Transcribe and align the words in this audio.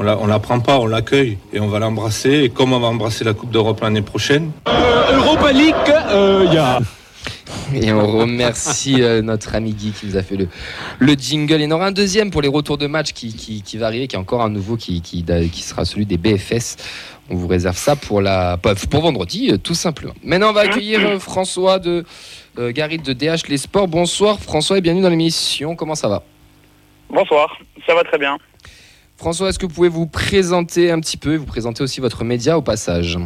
on 0.00 0.02
la, 0.02 0.16
on 0.18 0.26
la 0.26 0.38
prend 0.38 0.60
pas, 0.60 0.78
on 0.78 0.86
l'accueille 0.86 1.36
et 1.52 1.60
on 1.60 1.68
va 1.68 1.78
l'embrasser. 1.78 2.44
Et 2.44 2.48
comme 2.48 2.72
on 2.72 2.80
va 2.80 2.88
embrasser 2.88 3.22
la 3.22 3.34
Coupe 3.34 3.50
d'Europe 3.50 3.80
l'année 3.82 4.00
prochaine. 4.00 4.50
Europa 5.12 5.52
League, 5.52 5.74
il 6.46 6.54
y 6.54 6.56
a 6.56 6.80
et 7.74 7.92
on 7.92 8.06
remercie 8.06 9.02
euh, 9.02 9.22
notre 9.22 9.54
ami 9.54 9.72
Guy 9.72 9.92
qui 9.92 10.06
nous 10.06 10.16
a 10.16 10.22
fait 10.22 10.36
le, 10.36 10.48
le 10.98 11.12
jingle. 11.12 11.60
Il 11.60 11.62
y 11.62 11.66
en 11.66 11.70
aura 11.72 11.86
un 11.86 11.92
deuxième 11.92 12.30
pour 12.30 12.42
les 12.42 12.48
retours 12.48 12.78
de 12.78 12.86
match 12.86 13.12
qui, 13.12 13.34
qui, 13.34 13.76
va 13.76 13.86
arriver, 13.86 14.08
qui 14.08 14.16
est 14.16 14.18
encore 14.18 14.42
un 14.42 14.48
nouveau 14.48 14.76
qui, 14.76 15.02
qui, 15.02 15.24
qui, 15.24 15.62
sera 15.62 15.84
celui 15.84 16.06
des 16.06 16.16
BFS. 16.16 16.76
On 17.28 17.36
vous 17.36 17.46
réserve 17.46 17.76
ça 17.76 17.94
pour, 17.94 18.22
la, 18.22 18.56
pour 18.56 19.02
vendredi, 19.02 19.50
euh, 19.50 19.58
tout 19.58 19.74
simplement. 19.74 20.14
Maintenant, 20.24 20.50
on 20.50 20.52
va 20.52 20.62
accueillir 20.62 21.00
euh, 21.00 21.18
François 21.18 21.78
de 21.78 22.04
euh, 22.58 22.72
de 22.72 23.12
DH 23.12 23.48
Les 23.48 23.58
Sports. 23.58 23.86
Bonsoir 23.86 24.40
François 24.40 24.78
et 24.78 24.80
bienvenue 24.80 25.02
dans 25.02 25.10
l'émission. 25.10 25.76
Comment 25.76 25.94
ça 25.94 26.08
va? 26.08 26.22
Bonsoir, 27.08 27.56
ça 27.86 27.94
va 27.94 28.02
très 28.02 28.18
bien. 28.18 28.36
François, 29.20 29.50
est-ce 29.50 29.58
que 29.58 29.66
vous 29.66 29.74
pouvez 29.74 29.90
vous 29.90 30.06
présenter 30.06 30.90
un 30.90 30.98
petit 30.98 31.18
peu 31.18 31.34
et 31.34 31.36
vous 31.36 31.44
présenter 31.44 31.82
aussi 31.82 32.00
votre 32.00 32.24
média 32.24 32.56
au 32.56 32.62
passage 32.62 33.18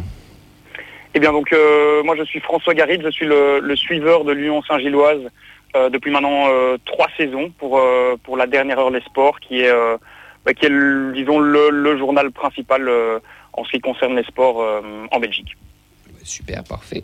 eh 1.13 1.19
bien 1.21 1.31
donc 1.31 1.53
euh, 1.53 2.03
moi 2.03 2.17
je 2.17 2.23
suis 2.23 2.41
François 2.41 2.73
Garide, 2.73 3.01
je 3.01 3.09
suis 3.09 3.25
le, 3.25 3.73
suiveur 3.77 4.25
de 4.25 4.33
l'Union 4.33 4.61
Saint-Gilloise 4.63 5.21
euh, 5.77 5.89
depuis 5.89 6.11
maintenant 6.11 6.47
euh, 6.49 6.75
trois 6.83 7.07
saisons 7.15 7.49
pour, 7.57 7.79
la 8.35 8.45
dernière 8.45 8.77
heure 8.77 8.91
des 8.91 8.99
sports 8.99 9.39
qui 9.39 9.61
est, 9.61 9.71
bah, 10.45 10.53
qui 10.53 10.65
est 10.65 11.13
disons 11.13 11.39
le, 11.39 11.97
journal 11.97 12.29
principal 12.31 12.91
en 13.53 13.63
ce 13.63 13.71
qui 13.71 13.79
concerne 13.79 14.17
les 14.17 14.25
sports 14.25 14.61
en 15.11 15.19
Belgique. 15.21 15.55
Super, 16.25 16.63
parfait. 16.63 17.03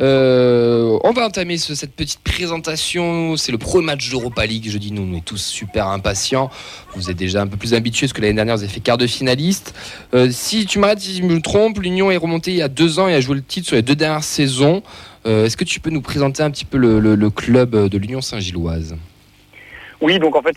Euh, 0.00 0.98
on 1.02 1.12
va 1.12 1.26
entamer 1.26 1.56
cette 1.56 1.94
petite 1.94 2.20
présentation. 2.20 3.36
C'est 3.38 3.52
le 3.52 3.58
premier 3.58 3.86
match 3.86 4.10
d'Europa 4.10 4.44
League. 4.44 4.66
Je 4.68 4.76
dis 4.76 4.92
nous, 4.92 5.02
on 5.10 5.16
est 5.16 5.24
tous 5.24 5.38
super 5.38 5.88
impatients. 5.88 6.50
Vous 6.94 7.10
êtes 7.10 7.16
déjà 7.16 7.40
un 7.40 7.46
peu 7.46 7.56
plus 7.56 7.72
habitués 7.72 8.06
parce 8.06 8.12
que 8.12 8.20
l'année 8.20 8.34
dernière, 8.34 8.56
vous 8.56 8.62
avez 8.62 8.72
fait 8.72 8.80
quart 8.80 8.98
de 8.98 9.06
finaliste. 9.06 9.74
Euh, 10.14 10.28
si 10.30 10.66
tu 10.66 10.78
m'arrêtes, 10.78 11.00
si 11.00 11.16
je 11.16 11.22
me 11.22 11.40
trompe, 11.40 11.78
l'Union 11.78 12.10
est 12.10 12.18
remontée 12.18 12.50
il 12.50 12.58
y 12.58 12.62
a 12.62 12.68
deux 12.68 12.98
ans 12.98 13.08
et 13.08 13.14
a 13.14 13.20
joué 13.20 13.34
le 13.34 13.42
titre 13.42 13.68
sur 13.68 13.76
les 13.76 13.82
deux 13.82 13.96
dernières 13.96 14.24
saisons. 14.24 14.82
Euh, 15.24 15.46
est-ce 15.46 15.56
que 15.56 15.64
tu 15.64 15.80
peux 15.80 15.90
nous 15.90 16.02
présenter 16.02 16.42
un 16.42 16.50
petit 16.50 16.66
peu 16.66 16.76
le, 16.76 17.30
club 17.30 17.88
de 17.88 17.98
l'Union 17.98 18.20
Saint-Gilloise? 18.20 18.94
Oui, 20.02 20.18
donc 20.18 20.36
en 20.36 20.42
fait, 20.42 20.56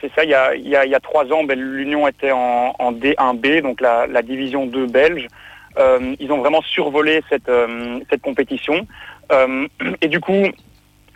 c'est 0.00 0.10
ça. 0.14 0.24
Il 0.24 0.30
y, 0.30 0.34
a, 0.34 1.00
trois 1.00 1.24
ans, 1.32 1.44
ben, 1.44 1.58
l'Union 1.58 2.06
était 2.08 2.30
en, 2.30 2.92
D1B, 2.92 3.62
donc 3.62 3.80
la, 3.80 4.06
la 4.06 4.20
division 4.20 4.66
2 4.66 4.86
belge. 4.86 5.28
Euh, 5.78 6.14
ils 6.20 6.32
ont 6.32 6.38
vraiment 6.38 6.62
survolé 6.62 7.22
cette, 7.28 7.48
euh, 7.48 8.00
cette 8.10 8.22
compétition. 8.22 8.86
Euh, 9.30 9.66
et 10.00 10.08
du 10.08 10.20
coup, 10.20 10.44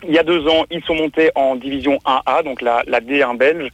il 0.03 0.13
y 0.13 0.19
a 0.19 0.23
deux 0.23 0.47
ans, 0.47 0.65
ils 0.69 0.83
sont 0.83 0.95
montés 0.95 1.31
en 1.35 1.55
division 1.55 1.99
1A, 2.05 2.43
donc 2.43 2.61
la, 2.61 2.83
la 2.87 2.99
D1 2.99 3.37
belge. 3.37 3.69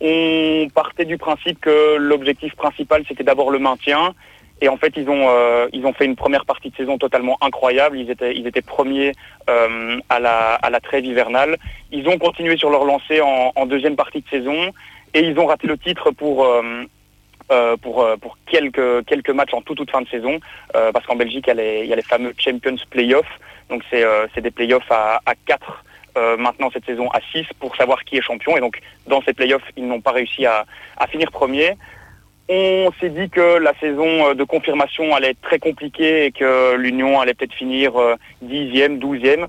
On 0.00 0.66
partait 0.74 1.04
du 1.04 1.16
principe 1.16 1.60
que 1.60 1.96
l'objectif 1.96 2.54
principal, 2.56 3.04
c'était 3.08 3.24
d'abord 3.24 3.50
le 3.50 3.58
maintien. 3.58 4.14
Et 4.60 4.68
en 4.68 4.76
fait, 4.76 4.92
ils 4.96 5.08
ont, 5.08 5.28
ils 5.72 5.84
ont 5.84 5.92
fait 5.92 6.04
une 6.04 6.16
première 6.16 6.44
partie 6.44 6.70
de 6.70 6.76
saison 6.76 6.96
totalement 6.98 7.36
incroyable. 7.40 7.98
Ils 7.98 8.10
étaient, 8.10 8.34
ils 8.34 8.46
étaient 8.46 8.62
premiers 8.62 9.12
à, 9.46 10.20
la, 10.20 10.54
à 10.54 10.70
la 10.70 10.80
trêve 10.80 11.04
hivernale. 11.04 11.56
Ils 11.90 12.06
ont 12.08 12.18
continué 12.18 12.56
sur 12.56 12.70
leur 12.70 12.84
lancée 12.84 13.20
en, 13.20 13.52
en, 13.54 13.66
deuxième 13.66 13.96
partie 13.96 14.20
de 14.20 14.28
saison. 14.28 14.72
Et 15.14 15.20
ils 15.20 15.38
ont 15.38 15.46
raté 15.46 15.66
le 15.66 15.78
titre 15.78 16.10
pour, 16.10 16.44
euh, 16.44 16.84
euh, 17.52 17.76
pour 17.76 18.38
quelques, 18.46 19.04
quelques 19.04 19.30
matchs 19.30 19.52
en 19.52 19.60
toute, 19.60 19.76
toute 19.76 19.90
fin 19.90 20.00
de 20.00 20.08
saison, 20.08 20.40
euh, 20.74 20.92
parce 20.92 21.04
qu'en 21.06 21.16
Belgique, 21.16 21.44
il 21.46 21.86
y, 21.86 21.92
a 21.92 21.96
les, 21.96 22.02
fameux 22.02 22.34
Champions 22.38 22.76
Playoffs, 22.88 23.38
donc 23.68 23.82
c'est 23.90 24.40
des 24.40 24.50
playoffs 24.50 24.90
à, 24.90 25.20
à 25.26 25.34
4 25.46 25.84
maintenant 26.38 26.70
cette 26.72 26.84
saison 26.86 27.08
à 27.10 27.18
6 27.32 27.44
pour 27.58 27.74
savoir 27.74 28.04
qui 28.04 28.16
est 28.16 28.22
champion. 28.22 28.56
Et 28.56 28.60
donc 28.60 28.80
dans 29.08 29.20
ces 29.22 29.32
playoffs, 29.32 29.64
ils 29.76 29.86
n'ont 29.86 30.00
pas 30.00 30.12
réussi 30.12 30.46
à, 30.46 30.64
à, 30.96 31.08
finir 31.08 31.30
premier. 31.32 31.76
On 32.48 32.92
s'est 33.00 33.08
dit 33.08 33.28
que 33.30 33.58
la 33.58 33.74
saison 33.80 34.32
de 34.32 34.44
confirmation 34.44 35.14
allait 35.14 35.30
être 35.30 35.40
très 35.40 35.58
compliquée 35.58 36.26
et 36.26 36.30
que 36.30 36.76
l'Union 36.76 37.20
allait 37.20 37.34
peut-être 37.34 37.54
finir 37.54 37.94
dixième, 38.42 38.98
douzième 38.98 39.48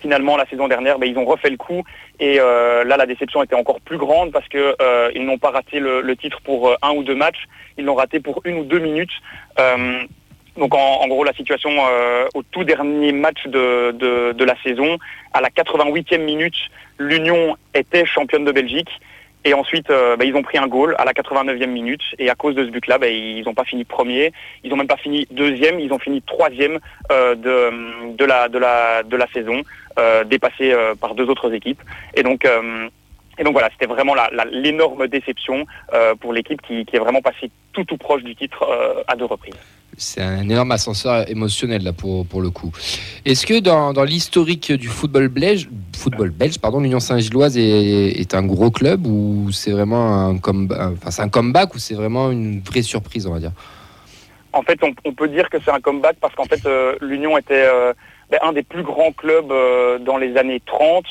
finalement 0.00 0.36
la 0.36 0.46
saison 0.46 0.68
dernière, 0.68 0.98
ben, 0.98 1.08
ils 1.08 1.18
ont 1.18 1.24
refait 1.24 1.50
le 1.50 1.56
coup 1.56 1.82
et 2.20 2.38
euh, 2.40 2.84
là 2.84 2.96
la 2.96 3.06
déception 3.06 3.42
était 3.42 3.54
encore 3.54 3.80
plus 3.80 3.98
grande 3.98 4.32
parce 4.32 4.48
que 4.48 4.76
euh, 4.80 5.10
n'ont 5.18 5.38
pas 5.38 5.50
raté 5.50 5.80
le, 5.80 6.16
titre 6.16 6.40
pour 6.42 6.68
euh, 6.68 6.76
un 6.82 6.92
ou 6.92 7.02
deux 7.02 7.14
matchs, 7.14 7.44
ils 7.76 7.84
l'ont 7.84 7.94
raté 7.94 8.20
pour 8.20 8.40
une 8.44 8.58
ou 8.58 8.64
deux 8.64 8.78
minutes. 8.78 9.12
donc 10.56 10.74
en, 10.74 11.06
gros 11.08 11.24
la 11.24 11.32
situation 11.32 11.70
au 12.34 12.42
tout 12.42 12.64
dernier 12.64 13.12
match 13.12 13.46
de, 13.46 13.92
de, 14.32 14.44
la 14.44 14.56
saison, 14.62 14.98
à 15.32 15.40
la 15.40 15.48
88e 15.50 16.18
minute, 16.18 16.56
l'Union 16.98 17.56
était 17.74 18.06
championne 18.06 18.44
de 18.44 18.52
Belgique. 18.52 18.90
Et 19.48 19.54
ensuite, 19.54 19.88
euh, 19.88 20.14
bah, 20.14 20.26
ils 20.26 20.34
ont 20.34 20.42
pris 20.42 20.58
un 20.58 20.66
goal 20.66 20.94
à 20.98 21.06
la 21.06 21.14
89e 21.14 21.68
minute. 21.68 22.02
Et 22.18 22.28
à 22.28 22.34
cause 22.34 22.54
de 22.54 22.66
ce 22.66 22.70
but-là, 22.70 22.98
bah, 22.98 23.08
ils 23.08 23.42
n'ont 23.44 23.54
pas 23.54 23.64
fini 23.64 23.84
premier. 23.84 24.34
Ils 24.62 24.68
n'ont 24.68 24.76
même 24.76 24.86
pas 24.86 24.98
fini 24.98 25.26
deuxième. 25.30 25.80
Ils 25.80 25.90
ont 25.90 25.98
fini 25.98 26.20
troisième 26.20 26.78
euh, 27.10 27.34
de, 27.34 28.24
la, 28.26 29.26
saison, 29.32 29.62
euh, 29.98 30.22
dépassés 30.24 30.76
par 31.00 31.14
deux 31.14 31.30
autres 31.30 31.54
équipes. 31.54 31.80
Et 32.12 32.22
donc, 32.22 32.46
donc 33.42 33.52
voilà, 33.52 33.70
c'était 33.70 33.86
vraiment 33.86 34.14
l'énorme 34.50 35.06
déception 35.06 35.64
pour 36.20 36.34
l'équipe 36.34 36.60
qui, 36.60 36.84
qui, 36.84 36.96
est 36.96 37.00
vraiment 37.00 37.22
passée 37.22 37.50
tout 37.72 37.84
tout 37.84 37.96
proche 37.96 38.22
du 38.24 38.36
titre 38.36 38.68
à 39.06 39.16
deux 39.16 39.24
reprises. 39.24 39.56
C'est 39.98 40.22
un 40.22 40.48
énorme 40.48 40.70
ascenseur 40.70 41.28
émotionnel 41.28 41.82
là 41.82 41.92
pour, 41.92 42.24
pour 42.24 42.40
le 42.40 42.50
coup. 42.50 42.70
Est-ce 43.24 43.44
que 43.44 43.58
dans, 43.58 43.92
dans 43.92 44.04
l'historique 44.04 44.72
du 44.72 44.86
football 44.86 45.28
belge, 45.28 45.68
football 45.96 46.30
belge 46.30 46.58
pardon, 46.58 46.80
l'Union 46.80 47.00
Saint-Gilloise 47.00 47.58
est, 47.58 48.20
est, 48.20 48.34
un 48.34 48.44
gros 48.44 48.70
club 48.70 49.06
ou 49.06 49.50
c'est 49.50 49.72
vraiment 49.72 50.28
un, 50.28 50.36
un 50.36 51.28
comeback 51.28 51.74
ou 51.74 51.78
c'est 51.78 51.94
vraiment 51.94 52.30
une 52.30 52.60
vraie 52.60 52.82
surprise 52.82 53.26
on 53.26 53.32
va 53.32 53.40
dire? 53.40 53.52
En 54.52 54.62
fait, 54.62 54.78
on, 54.82 55.12
peut 55.12 55.28
dire 55.28 55.50
que 55.50 55.58
c'est 55.62 55.70
un 55.70 55.80
comeback 55.80 56.16
parce 56.20 56.34
qu'en 56.34 56.44
fait 56.44 56.64
euh, 56.64 56.96
l'Union 57.00 57.36
était 57.36 57.66
euh, 57.66 57.92
ben, 58.30 58.38
un 58.42 58.52
des 58.52 58.62
plus 58.62 58.82
grands 58.82 59.12
clubs 59.12 59.52
euh, 59.52 59.98
dans 59.98 60.16
les 60.16 60.36
années 60.36 60.62
30. 60.64 61.04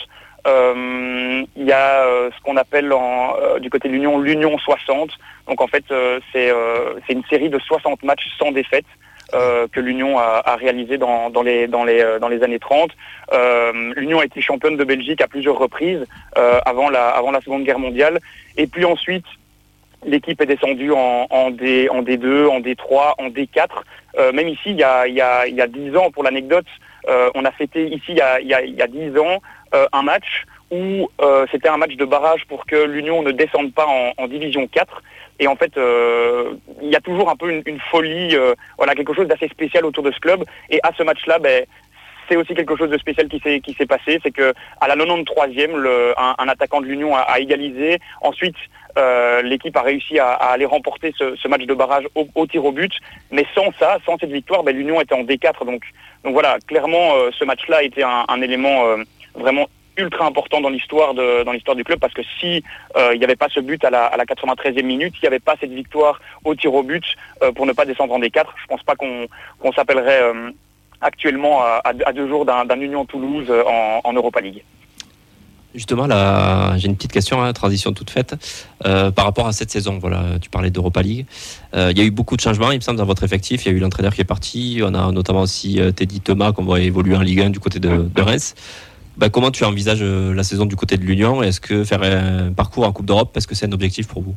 Il 0.48 1.64
y 1.64 1.72
a 1.72 2.06
ce 2.32 2.42
qu'on 2.44 2.58
appelle 2.58 2.94
en, 2.94 3.36
du 3.60 3.70
côté 3.70 3.90
de 3.90 3.94
l'Union 3.94 4.20
l'Union 4.20 4.58
60 4.58 5.12
donc 5.48 5.62
en 5.62 5.68
fait, 5.68 5.84
euh, 5.92 6.20
euh, 6.36 6.94
c'est 7.06 7.14
une 7.14 7.24
série 7.30 7.50
de 7.50 7.60
60 7.60 8.04
matchs 8.04 8.28
sans 8.38 8.52
défaite. 8.52 8.86
Euh, 9.34 9.68
que 9.70 9.82
l'Union 9.82 10.18
a, 10.18 10.56
réalisé 10.56 10.98
dans, 10.98 11.30
dans, 11.30 11.42
les, 11.42 11.68
dans, 11.68 11.84
les, 11.84 12.18
dans 12.22 12.30
les 12.30 12.44
années 12.44 12.60
30. 12.60 12.92
L'Union 13.98 14.22
a 14.22 14.26
été 14.26 14.40
championne 14.40 14.78
de 14.78 14.86
Belgique 14.86 15.20
à 15.20 15.28
plusieurs 15.28 15.58
reprises 15.58 16.06
avant, 16.66 16.90
la, 16.90 17.10
avant 17.10 17.32
la 17.32 17.42
Seconde 17.42 17.66
Guerre 17.66 17.78
mondiale. 17.78 18.20
Et 18.56 18.68
puis 18.68 18.86
ensuite, 18.86 19.26
l'équipe 20.06 20.40
est 20.40 20.46
descendue 20.46 20.94
en, 20.94 21.28
en, 21.30 21.52
D, 21.52 21.90
en 21.90 22.04
D2, 22.04 22.48
en 22.48 22.62
D3, 22.62 23.16
en 23.18 23.28
D4. 23.28 24.32
même 24.34 24.48
ici, 24.48 24.68
il 24.68 24.78
y 24.78 24.84
a, 24.84 25.08
il 25.08 25.16
y 25.16 25.22
a, 25.22 25.46
il 25.46 25.56
y 25.56 25.62
a 25.62 25.68
10 25.68 25.98
ans, 25.98 26.10
pour 26.10 26.24
l'anecdote, 26.24 26.68
on 27.36 27.44
a 27.44 27.52
fêté 27.52 27.86
ici, 27.86 28.12
il 28.12 28.18
y 28.18 28.22
a, 28.22 28.40
il 28.40 28.48
y 28.48 28.82
a 28.82 28.88
10 28.88 29.18
ans, 29.18 29.42
un 29.74 30.02
match 30.04 30.46
où 30.72 31.10
c'était 31.52 31.70
un 31.70 31.78
match 31.78 31.96
de 31.96 32.06
barrage 32.06 32.46
pour 32.48 32.66
que 32.66 32.76
l'Union 32.76 33.22
ne 33.22 33.32
descende 33.32 33.74
pas 33.74 33.86
en, 33.88 34.14
en 34.18 34.28
Division 34.28 34.68
4. 34.68 35.02
Et 35.40 35.48
en 35.48 35.56
fait, 35.56 35.78
euh, 35.78 36.54
il 36.82 36.90
y 36.90 36.96
a 36.96 37.02
toujours 37.02 37.30
un 37.30 37.36
peu 37.36 37.52
une, 37.52 37.80
folie, 37.92 38.36
euh, 38.36 38.56
voilà, 38.78 38.96
quelque 38.96 39.14
chose 39.14 39.28
d'assez 39.28 39.48
spécial 39.50 39.86
autour 39.86 40.04
de 40.04 40.12
ce 40.12 40.20
club. 40.20 40.44
Et 40.70 40.80
à 40.84 40.92
ce 40.98 41.04
match-là, 41.04 41.38
ben, 41.40 41.66
c'est 42.28 42.36
aussi 42.36 42.56
quelque 42.56 42.76
chose 42.76 42.90
de 42.90 42.98
spécial 42.98 43.28
qui 43.30 43.74
s'est 43.74 43.86
passé, 43.86 44.20
c'est 44.22 44.32
que 44.32 44.54
à 44.82 44.88
la 44.88 44.96
93e, 44.96 45.76
le, 45.76 46.14
un, 46.20 46.48
attaquant 46.50 46.82
de 46.82 46.88
l'Union 46.88 47.16
a, 47.16 47.40
égalisé. 47.40 48.00
Ensuite, 48.22 48.58
euh, 48.98 49.42
l'équipe 49.44 49.78
a 49.78 49.82
réussi 49.82 50.20
à, 50.20 50.32
aller 50.34 50.66
remporter 50.66 51.14
ce, 51.18 51.48
match 51.48 51.66
de 51.66 51.74
barrage 51.74 52.06
au, 52.16 52.48
tir 52.48 52.66
au 52.66 52.72
but. 52.72 52.92
Mais 53.32 53.46
sans 53.56 53.72
ça, 53.80 54.00
sans 54.06 54.18
cette 54.18 54.32
victoire, 54.32 54.64
ben, 54.64 54.76
l'Union 54.76 55.00
était 55.00 55.16
en 55.16 55.24
D4. 55.24 55.66
Donc, 55.66 55.84
donc 56.24 56.34
voilà, 56.34 56.58
clairement, 56.68 57.14
ce 57.32 57.46
match-là 57.46 57.78
a 57.78 57.84
été 57.84 58.04
un, 58.04 58.26
un 58.28 58.42
élément 58.42 58.98
vraiment 59.38 59.68
ultra 59.98 60.26
important 60.26 60.62
dans 60.62 60.70
l'histoire 60.70 61.14
dans 61.14 61.52
l'histoire 61.52 61.76
du 61.76 61.84
club 61.84 62.00
parce 62.00 62.14
que 62.14 62.22
si 62.40 62.64
euh, 62.96 63.14
il 63.14 63.20
n'y 63.20 63.26
avait 63.26 63.36
pas 63.36 63.50
ce 63.50 63.60
but 63.60 63.84
à 63.84 63.90
la, 63.90 64.06
à 64.06 64.18
la 64.18 64.26
93e 64.26 64.84
minute, 64.84 65.14
s'il 65.14 65.24
n'y 65.24 65.28
avait 65.28 65.40
pas 65.40 65.56
cette 65.60 65.72
victoire 65.72 66.20
au 66.46 66.56
tir 66.56 66.74
au 66.74 66.84
but 66.84 67.04
euh, 67.42 67.52
pour 67.52 67.66
ne 67.66 67.74
pas 67.74 67.86
descendre 67.86 68.14
en 68.14 68.20
D4, 68.20 68.46
je 68.62 68.68
pense 68.68 68.84
pas 68.84 68.96
qu'on 68.96 69.72
s'appellerait 69.74 70.22
euh, 70.22 70.52
actuellement 71.02 71.62
à, 71.62 72.14
deux 72.14 72.28
jours 72.28 72.46
d'un 72.46 72.80
Union 72.80 73.06
Toulouse 73.06 73.52
en, 74.04 74.14
Europa 74.14 74.42
League. 74.42 74.64
Justement, 75.76 76.08
j'ai 76.76 76.88
une 76.88 76.96
petite 76.96 77.12
question, 77.12 77.44
hein, 77.44 77.54
transition 77.54 77.94
toute 77.94 78.10
faite, 78.10 78.34
par 78.82 79.26
rapport 79.26 79.46
à 79.46 79.52
cette 79.52 79.70
saison. 79.70 80.00
Voilà, 80.00 80.40
tu 80.42 80.50
parlais 80.50 80.72
d'Europa 80.72 81.04
League. 81.04 81.28
Il 81.76 81.96
y 81.96 82.02
a 82.02 82.04
eu 82.04 82.10
beaucoup 82.10 82.36
de 82.36 82.42
changements, 82.42 82.72
il 82.72 82.78
me 82.78 82.82
semble, 82.82 82.98
dans 82.98 83.06
votre 83.06 83.24
effectif. 83.24 83.64
Il 83.66 83.72
y 83.72 83.76
a 83.76 83.78
eu 83.78 83.80
l'entraîneur 83.80 84.16
qui 84.16 84.22
est 84.22 84.26
parti. 84.26 84.82
On 84.84 84.96
a 84.96 85.12
notamment 85.12 85.42
aussi 85.42 85.80
Teddy 85.96 86.20
Thomas 86.20 86.52
qu'on 86.52 86.66
va 86.66 86.80
évoluer 86.80 87.16
en 87.16 87.22
Ligue 87.22 87.42
1 87.42 87.52
du 87.52 87.60
côté 87.60 87.78
de, 87.80 88.10
de 88.12 88.22
Reims. 88.24 88.56
Bah, 89.18 89.30
comment 89.30 89.50
tu 89.50 89.64
envisages 89.64 90.04
euh, 90.04 90.32
la 90.36 90.44
saison 90.44 90.66
du 90.66 90.76
côté 90.76 90.96
de 90.96 91.04
l'Union 91.04 91.42
Est-ce 91.42 91.60
que 91.60 91.84
faire 91.84 92.04
un 92.04 92.54
parcours 92.54 92.86
en 92.86 92.92
Coupe 92.92 93.08
d'Europe, 93.08 93.36
est-ce 93.36 93.48
que 93.48 93.56
c'est 93.56 93.66
un 93.66 93.72
objectif 93.72 94.08
pour 94.08 94.22
vous? 94.22 94.36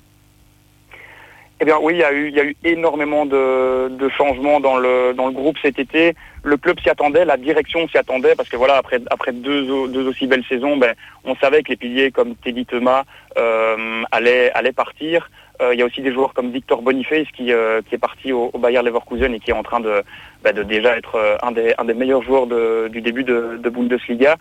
Eh 1.60 1.66
bien 1.66 1.76
oui, 1.82 1.96
il 1.96 1.98
y 1.98 2.40
a 2.40 2.44
eu, 2.44 2.56
énormément 2.64 3.26
de, 3.26 4.08
changements 4.16 4.60
dans 4.60 4.78
le, 4.78 5.12
dans 5.12 5.26
le 5.26 5.32
groupe 5.32 5.58
cet 5.60 5.78
été. 5.78 6.14
Le 6.42 6.56
club 6.56 6.80
s'y 6.80 6.88
attendait, 6.88 7.26
la 7.26 7.36
direction 7.36 7.86
s'y 7.88 7.98
attendait, 7.98 8.34
parce 8.34 8.48
que 8.48 8.56
voilà, 8.56 8.76
après, 8.76 8.98
après 9.10 9.32
deux, 9.32 9.66
deux 9.88 10.08
aussi 10.08 10.26
belles 10.26 10.46
saisons, 10.48 10.78
ben, 10.78 10.94
on 11.24 11.36
savait 11.36 11.62
que 11.62 11.68
les 11.68 11.76
piliers 11.76 12.10
comme 12.10 12.34
Teddy 12.36 12.64
Thomas 12.64 13.04
euh, 13.36 14.02
allaient, 14.10 14.50
allaient 14.52 14.72
partir. 14.72 15.30
Euh, 15.60 15.74
il 15.74 15.80
y 15.80 15.82
a 15.82 15.86
aussi 15.86 16.00
des 16.00 16.12
joueurs 16.12 16.32
comme 16.32 16.50
Victor 16.50 16.80
Boniface 16.80 17.26
qui, 17.36 17.52
euh, 17.52 17.82
qui 17.82 17.94
est 17.94 17.98
parti 17.98 18.32
au, 18.32 18.50
au, 18.52 18.58
Bayer 18.58 18.82
Leverkusen 18.82 19.34
et 19.34 19.40
qui 19.40 19.50
est 19.50 19.54
en 19.54 19.62
train 19.62 19.80
de, 19.80 20.02
bah, 20.42 20.52
déjà 20.52 20.96
être 20.96 21.16
euh, 21.16 21.36
un 21.42 21.52
des, 21.52 21.94
meilleurs 21.94 22.22
joueurs 22.22 22.46
du 22.88 23.00
début 23.00 23.24
de, 23.24 23.58
de 23.62 23.68
Bundesliga. 23.68 24.36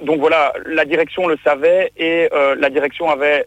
Donc 0.00 0.20
voilà, 0.20 0.54
la 0.64 0.86
direction 0.86 1.26
le 1.28 1.36
savait 1.44 1.92
et 1.98 2.30
la 2.32 2.70
direction 2.70 3.10
avait 3.10 3.44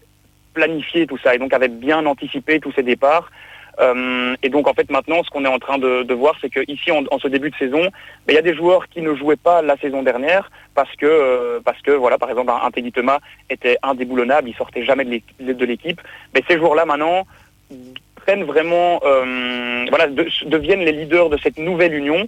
planifié 0.53 1.07
tout 1.07 1.17
ça 1.17 1.33
et 1.33 1.39
donc 1.39 1.53
avait 1.53 1.69
bien 1.69 2.05
anticipé 2.05 2.59
tous 2.59 2.71
ces 2.73 2.83
départs. 2.83 3.31
Euh, 3.79 4.35
et 4.41 4.49
donc 4.49 4.67
en 4.67 4.73
fait 4.73 4.89
maintenant 4.89 5.21
ce 5.23 5.29
qu'on 5.29 5.45
est 5.45 5.49
en 5.49 5.59
train 5.59 5.77
de, 5.77 6.13
voir 6.13 6.35
c'est 6.41 6.49
qu'ici 6.49 6.91
en, 6.91 7.03
en, 7.11 7.19
ce 7.19 7.27
début 7.27 7.51
de 7.51 7.55
saison, 7.57 7.81
ben, 7.81 8.29
il 8.29 8.33
y 8.33 8.39
a 8.39 8.41
des 8.41 8.55
joueurs 8.55 8.87
qui 8.87 9.01
ne 9.01 9.13
jouaient 9.13 9.35
pas 9.35 9.61
la 9.61 9.77
saison 9.77 10.01
dernière 10.01 10.49
parce 10.73 10.93
que 10.95 11.05
euh, 11.05 11.59
parce 11.63 11.79
que 11.83 11.91
voilà 11.91 12.17
par 12.17 12.29
exemple 12.31 12.49
un, 12.49 12.65
un 12.65 12.71
Teddy 12.71 12.91
Thomas 12.91 13.19
était 13.51 13.77
indéboulonnable, 13.83 14.49
il 14.49 14.55
sortait 14.55 14.83
jamais 14.83 15.05
de 15.05 15.65
l'équipe. 15.65 16.01
Mais 16.33 16.43
ces 16.47 16.57
joueurs-là 16.57 16.85
maintenant 16.85 17.27
prennent 18.15 18.45
vraiment 18.45 18.99
euh, 19.05 19.85
voilà 19.89 20.07
de, 20.07 20.27
deviennent 20.47 20.83
les 20.83 20.91
leaders 20.91 21.29
de 21.29 21.37
cette 21.37 21.59
nouvelle 21.59 21.93
union 21.93 22.27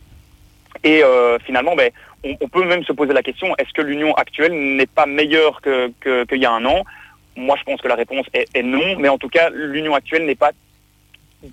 et 0.83 1.01
finalement 1.45 1.75
ben, 1.75 1.89
on, 2.23 2.47
peut 2.47 2.63
même 2.63 2.83
se 2.83 2.93
poser 2.93 3.13
la 3.13 3.23
question 3.23 3.55
est-ce 3.57 3.73
que 3.73 3.81
l'union 3.81 4.13
actuelle 4.13 4.53
n'est 4.53 4.85
pas 4.85 5.07
meilleure 5.07 5.61
qu'il 5.61 5.91
que 5.99 6.35
y 6.35 6.45
a 6.45 6.51
un 6.51 6.63
an? 6.65 6.83
Moi, 7.35 7.55
je 7.57 7.63
pense 7.63 7.79
que 7.81 7.87
la 7.87 7.95
réponse 7.95 8.25
est 8.33 8.63
non, 8.63 8.97
mais 8.97 9.07
en 9.07 9.17
tout 9.17 9.29
cas, 9.29 9.49
l'union 9.49 9.95
actuelle 9.95 10.25
n'est 10.25 10.35
pas 10.35 10.51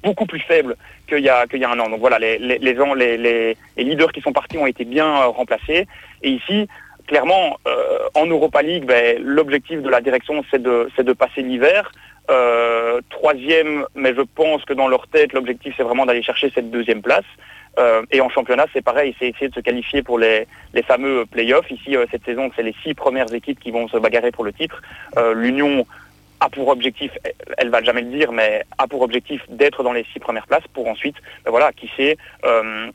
beaucoup 0.02 0.26
plus 0.26 0.40
faible 0.40 0.76
qu'il 1.08 1.20
y, 1.20 1.28
a, 1.28 1.44
y 1.52 1.64
a 1.64 1.70
un 1.70 1.78
an. 1.78 1.88
Donc 1.88 2.00
voilà, 2.00 2.18
les, 2.18 2.38
les, 2.38 2.58
les, 2.58 3.56
leaders 3.76 4.12
qui 4.12 4.20
sont 4.20 4.32
partis 4.32 4.58
ont 4.58 4.66
été 4.66 4.84
bien 4.84 5.06
euh, 5.06 5.26
remplacés. 5.28 5.86
Et 6.22 6.30
ici, 6.30 6.68
clairement, 7.06 7.58
euh, 7.66 7.98
en 8.14 8.26
Europa 8.26 8.62
League, 8.62 8.84
ben, 8.84 9.22
l'objectif 9.22 9.82
de 9.82 9.88
la 9.88 10.00
direction, 10.00 10.44
c'est 10.50 10.62
de, 10.62 10.88
de 10.96 11.12
passer 11.12 11.42
l'hiver. 11.42 11.92
Euh, 12.28 13.00
troisième, 13.10 13.86
mais 13.94 14.12
je 14.14 14.22
pense 14.22 14.64
que 14.64 14.72
dans 14.72 14.88
leur 14.88 15.06
tête, 15.06 15.32
l'objectif, 15.32 15.74
c'est 15.76 15.84
vraiment 15.84 16.06
d'aller 16.06 16.22
chercher 16.22 16.50
cette 16.54 16.70
deuxième 16.70 17.02
place. 17.02 17.24
Et 18.10 18.22
en 18.22 18.30
championnat, 18.30 18.64
c'est 18.72 18.82
pareil, 18.82 19.14
c'est 19.18 19.28
essayer 19.28 19.48
de 19.48 19.54
se 19.54 19.60
qualifier 19.60 20.02
pour 20.02 20.18
les, 20.18 20.46
les 20.72 20.82
fameux 20.82 21.26
playoffs. 21.26 21.70
Ici, 21.70 21.94
cette 22.10 22.24
saison, 22.24 22.50
c'est 22.56 22.62
les 22.62 22.74
six 22.82 22.94
premières 22.94 23.30
équipes 23.34 23.60
qui 23.60 23.70
vont 23.70 23.86
se 23.86 23.98
bagarrer 23.98 24.30
pour 24.30 24.44
le 24.44 24.54
titre. 24.54 24.80
L'Union 25.34 25.86
a 26.40 26.48
pour 26.48 26.68
objectif, 26.68 27.12
elle 27.58 27.70
va 27.70 27.82
jamais 27.82 28.02
le 28.02 28.10
dire, 28.10 28.32
mais 28.32 28.64
a 28.78 28.86
pour 28.86 29.02
objectif 29.02 29.42
d'être 29.48 29.82
dans 29.82 29.92
les 29.92 30.04
six 30.12 30.18
premières 30.18 30.46
places 30.46 30.66
pour 30.72 30.86
ensuite, 30.88 31.16
ben 31.44 31.50
voilà, 31.50 31.72
qui 31.72 31.90
sait, 31.96 32.16
euh, 32.44 32.90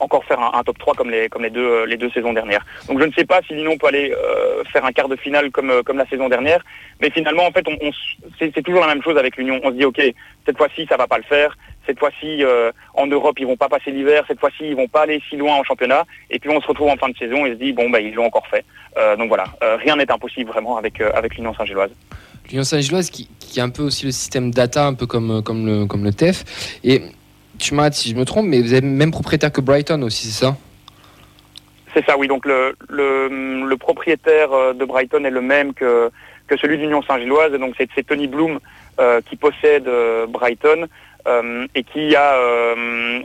encore 0.00 0.24
faire 0.24 0.40
un, 0.40 0.62
top 0.62 0.78
3 0.78 0.94
comme 0.94 1.10
les, 1.10 1.28
comme 1.28 1.42
les 1.42 1.50
deux, 1.50 1.84
les 1.84 1.96
deux 1.96 2.10
saisons 2.10 2.32
dernières. 2.32 2.64
Donc 2.88 2.98
je 3.00 3.04
ne 3.04 3.12
sais 3.12 3.24
pas 3.24 3.40
si 3.46 3.54
l'Union 3.54 3.76
peut 3.76 3.86
aller 3.86 4.12
euh, 4.12 4.64
faire 4.64 4.84
un 4.84 4.92
quart 4.92 5.08
de 5.08 5.16
finale 5.16 5.50
comme, 5.50 5.82
comme 5.84 5.98
la 5.98 6.06
saison 6.06 6.28
dernière, 6.28 6.64
mais 7.00 7.10
finalement, 7.10 7.46
en 7.46 7.52
fait, 7.52 7.66
on, 7.68 7.76
on 7.80 7.90
c'est 8.38 8.62
toujours 8.62 8.80
la 8.80 8.88
même 8.88 9.02
chose 9.02 9.18
avec 9.18 9.36
l'Union. 9.36 9.60
On 9.62 9.68
se 9.68 9.74
dit, 9.76 9.84
OK, 9.84 10.00
cette 10.46 10.56
fois-ci, 10.56 10.86
ça 10.86 10.96
va 10.96 11.06
pas 11.06 11.18
le 11.18 11.24
faire. 11.24 11.56
Cette 11.86 11.98
fois-ci, 11.98 12.42
euh, 12.44 12.72
en 12.94 13.06
Europe, 13.06 13.38
ils 13.38 13.46
vont 13.46 13.56
pas 13.56 13.68
passer 13.68 13.90
l'hiver. 13.90 14.24
Cette 14.26 14.40
fois-ci, 14.40 14.64
ils 14.68 14.76
vont 14.76 14.88
pas 14.88 15.02
aller 15.02 15.22
si 15.28 15.36
loin 15.36 15.56
en 15.56 15.64
championnat. 15.64 16.04
Et 16.30 16.38
puis 16.38 16.50
on 16.50 16.60
se 16.60 16.66
retrouve 16.66 16.88
en 16.88 16.96
fin 16.96 17.08
de 17.08 17.16
saison 17.16 17.44
et 17.46 17.50
se 17.50 17.54
dit, 17.54 17.72
bon, 17.72 17.90
bah, 17.90 18.00
ils 18.00 18.14
l'ont 18.14 18.26
encore 18.26 18.46
fait. 18.46 18.64
Euh, 18.96 19.16
donc 19.16 19.28
voilà, 19.28 19.44
rien 19.60 19.96
n'est 19.96 20.10
impossible 20.10 20.50
vraiment 20.50 20.76
avec, 20.76 21.00
avec 21.00 21.36
l'Union 21.36 21.54
Saint-Gilloise. 21.54 21.92
L'Union 22.50 22.64
Saint-Gilloise 22.64 23.10
qui, 23.10 23.28
qui 23.38 23.60
a 23.60 23.64
un 23.64 23.70
peu 23.70 23.82
aussi 23.82 24.06
le 24.06 24.12
système 24.12 24.50
data, 24.50 24.86
un 24.86 24.94
peu 24.94 25.06
comme, 25.06 25.42
comme, 25.42 25.66
le, 25.66 25.86
comme 25.86 26.04
le 26.04 26.12
TEF. 26.12 26.78
Et 26.84 27.02
tu 27.58 27.74
m'arrêtes 27.74 27.94
si 27.94 28.10
je 28.10 28.16
me 28.16 28.24
trompe, 28.24 28.46
mais 28.46 28.60
vous 28.60 28.74
êtes 28.74 28.84
même 28.84 29.10
propriétaire 29.10 29.52
que 29.52 29.60
Brighton 29.60 30.02
aussi, 30.02 30.28
c'est 30.28 30.44
ça? 30.44 30.56
C'est 31.94 32.04
ça, 32.04 32.16
oui. 32.16 32.28
Donc 32.28 32.46
le, 32.46 32.74
le, 32.88 33.76
propriétaire 33.76 34.74
de 34.74 34.84
Brighton 34.84 35.24
est 35.24 35.30
le 35.30 35.40
même 35.40 35.74
que, 35.74 36.10
que 36.46 36.56
celui 36.56 36.76
de 36.76 36.82
l'Union 36.82 37.02
Saint-Gilloise. 37.02 37.52
Donc 37.52 37.74
c'est 37.76 38.06
Tony 38.06 38.26
Bloom 38.26 38.60
euh, 39.00 39.20
qui 39.28 39.36
possède 39.36 39.88
euh, 39.88 40.26
Brighton 40.26 40.86
euh, 41.26 41.66
et 41.74 41.82
qui 41.82 42.14
a 42.14 42.34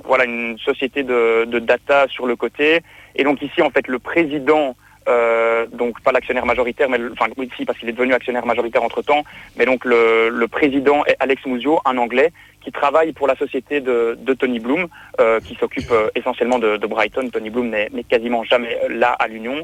voilà 0.03 0.25
une 0.25 0.57
société 0.59 1.03
de, 1.03 1.45
de, 1.45 1.59
data 1.59 2.07
sur 2.07 2.25
le 2.25 2.35
côté. 2.35 2.81
Et 3.15 3.23
donc 3.23 3.41
ici, 3.41 3.61
en 3.61 3.69
fait, 3.69 3.87
le 3.87 3.99
président 3.99 4.75
euh, 5.07 5.65
donc 5.71 6.01
pas 6.01 6.11
l'actionnaire 6.11 6.45
majoritaire, 6.45 6.89
mais 6.89 6.97
le, 6.97 7.11
enfin 7.11 7.27
oui, 7.37 7.49
si 7.55 7.65
parce 7.65 7.77
qu'il 7.77 7.89
est 7.89 7.93
devenu 7.93 8.13
actionnaire 8.13 8.45
majoritaire 8.45 8.83
entre 8.83 9.01
temps, 9.01 9.23
mais 9.57 9.65
donc 9.65 9.85
le, 9.85 10.29
le, 10.29 10.47
président 10.47 11.05
est 11.05 11.15
Alex 11.19 11.45
Muzio, 11.45 11.79
un 11.85 11.97
Anglais 11.97 12.31
qui 12.61 12.71
travaille 12.71 13.13
pour 13.13 13.27
la 13.27 13.35
société 13.35 13.81
de, 13.81 14.17
de 14.19 14.33
Tony 14.33 14.59
Bloom, 14.59 14.87
euh, 15.19 15.39
qui 15.39 15.55
s'occupe 15.55 15.91
euh, 15.91 16.09
essentiellement 16.15 16.57
de, 16.57 16.77
de, 16.77 16.87
Brighton. 16.87 17.29
Tony 17.31 17.51
Bloom 17.51 17.69
n'est 17.69 17.89
quasiment 18.09 18.43
jamais 18.43 18.75
là 18.89 19.11
à 19.11 19.27
l'Union. 19.27 19.63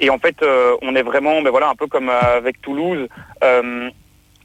Et 0.00 0.10
en 0.10 0.18
fait, 0.18 0.44
on 0.82 0.96
est 0.96 1.02
vraiment, 1.02 1.42
ben 1.42 1.50
voilà, 1.50 1.68
un 1.68 1.76
peu 1.76 1.86
comme 1.86 2.08
avec 2.08 2.60
Toulouse 2.60 3.08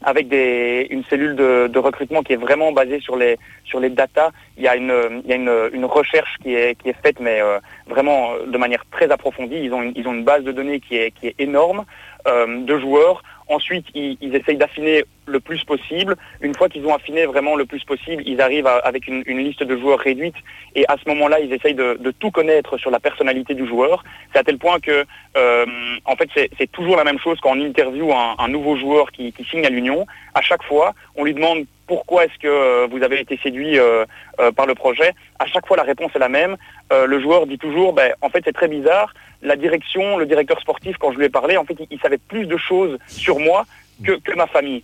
avec 0.03 0.27
une 0.31 1.03
cellule 1.09 1.35
de, 1.35 1.79
recrutement 1.79 2.23
qui 2.23 2.33
est 2.33 2.37
vraiment 2.37 2.71
basée 2.71 2.99
sur 2.99 3.15
les 3.15 3.37
sur 3.65 3.79
les 3.79 3.89
data. 3.89 4.31
Il 4.57 4.63
y 4.63 4.67
a 4.67 4.75
une 4.75 4.93
il 5.23 5.29
y 5.29 5.33
a 5.33 5.35
une, 5.35 5.69
une 5.73 5.85
recherche 5.85 6.35
qui 6.41 6.53
est 6.53 6.75
qui 6.75 6.89
est 6.89 7.01
faite, 7.01 7.19
mais 7.19 7.41
euh, 7.41 7.59
vraiment 7.87 8.31
de 8.45 8.57
manière 8.57 8.83
très 8.91 9.11
approfondie. 9.11 9.59
Ils 9.61 9.73
ont 9.73 9.81
une, 9.81 9.93
ils 9.95 10.07
ont 10.07 10.13
une 10.13 10.23
base 10.23 10.43
de 10.43 10.51
données 10.51 10.79
qui 10.79 10.97
est 10.97 11.11
qui 11.11 11.27
est 11.27 11.35
énorme 11.39 11.85
euh, 12.27 12.63
de 12.63 12.77
joueurs. 12.77 13.23
Ensuite, 13.49 13.85
ils, 13.93 14.17
ils 14.21 14.35
essayent 14.35 14.57
d'affiner 14.57 15.03
le 15.25 15.39
plus 15.39 15.63
possible. 15.63 16.15
Une 16.41 16.55
fois 16.55 16.69
qu'ils 16.69 16.85
ont 16.85 16.93
affiné 16.93 17.25
vraiment 17.25 17.55
le 17.55 17.65
plus 17.65 17.83
possible, 17.83 18.23
ils 18.25 18.41
arrivent 18.41 18.67
avec 18.67 19.07
une, 19.07 19.23
liste 19.23 19.63
de 19.63 19.77
joueurs 19.77 19.99
réduite. 19.99 20.35
Et 20.75 20.85
à 20.87 20.95
ce 20.97 21.07
moment-là, 21.09 21.39
ils 21.39 21.53
essayent 21.53 21.75
de, 21.75 22.11
tout 22.19 22.31
connaître 22.31 22.77
sur 22.77 22.91
la 22.91 22.99
personnalité 22.99 23.53
du 23.53 23.67
joueur. 23.67 24.03
C'est 24.33 24.39
à 24.39 24.43
tel 24.43 24.57
point 24.57 24.79
que, 24.79 25.05
euh, 25.37 25.65
en 26.05 26.15
fait, 26.15 26.29
c'est 26.57 26.71
toujours 26.71 26.95
la 26.95 27.03
même 27.03 27.19
chose 27.19 27.37
quand 27.41 27.51
on 27.51 27.61
interview 27.61 28.11
un, 28.13 28.35
un 28.37 28.47
nouveau 28.47 28.77
joueur 28.77 29.11
qui, 29.11 29.31
qui 29.33 29.43
signe 29.43 29.65
à 29.65 29.69
l'Union. 29.69 30.05
À 30.33 30.41
chaque 30.41 30.63
fois, 30.63 30.93
on 31.15 31.23
lui 31.23 31.33
demande 31.33 31.65
pourquoi 31.87 32.25
est-ce 32.25 32.37
que 32.39 32.47
euh, 32.47 32.87
vous 32.91 33.01
avez 33.01 33.19
été 33.19 33.39
séduit 33.41 33.79
euh, 33.79 34.05
euh, 34.39 34.51
par 34.51 34.67
le 34.67 34.75
projet. 34.75 35.13
À 35.39 35.47
chaque 35.47 35.65
fois, 35.65 35.77
la 35.77 35.83
réponse 35.83 36.11
est 36.15 36.19
la 36.19 36.29
même. 36.29 36.57
le 36.91 37.19
joueur 37.19 37.47
dit 37.47 37.57
toujours, 37.57 37.93
ben, 37.93 38.13
en 38.21 38.29
fait, 38.29 38.41
c'est 38.45 38.53
très 38.53 38.67
bizarre. 38.67 39.13
La 39.41 39.55
direction, 39.55 40.17
le 40.17 40.25
directeur 40.25 40.59
sportif, 40.59 40.97
quand 40.97 41.11
je 41.13 41.17
lui 41.17 41.25
ai 41.25 41.29
parlé, 41.29 41.57
en 41.57 41.65
fait, 41.65 41.75
il, 41.89 41.99
savait 41.99 42.17
plus 42.17 42.45
de 42.45 42.57
choses 42.57 42.97
sur 43.07 43.39
moi 43.39 43.65
que, 44.03 44.35
ma 44.35 44.47
famille. 44.47 44.83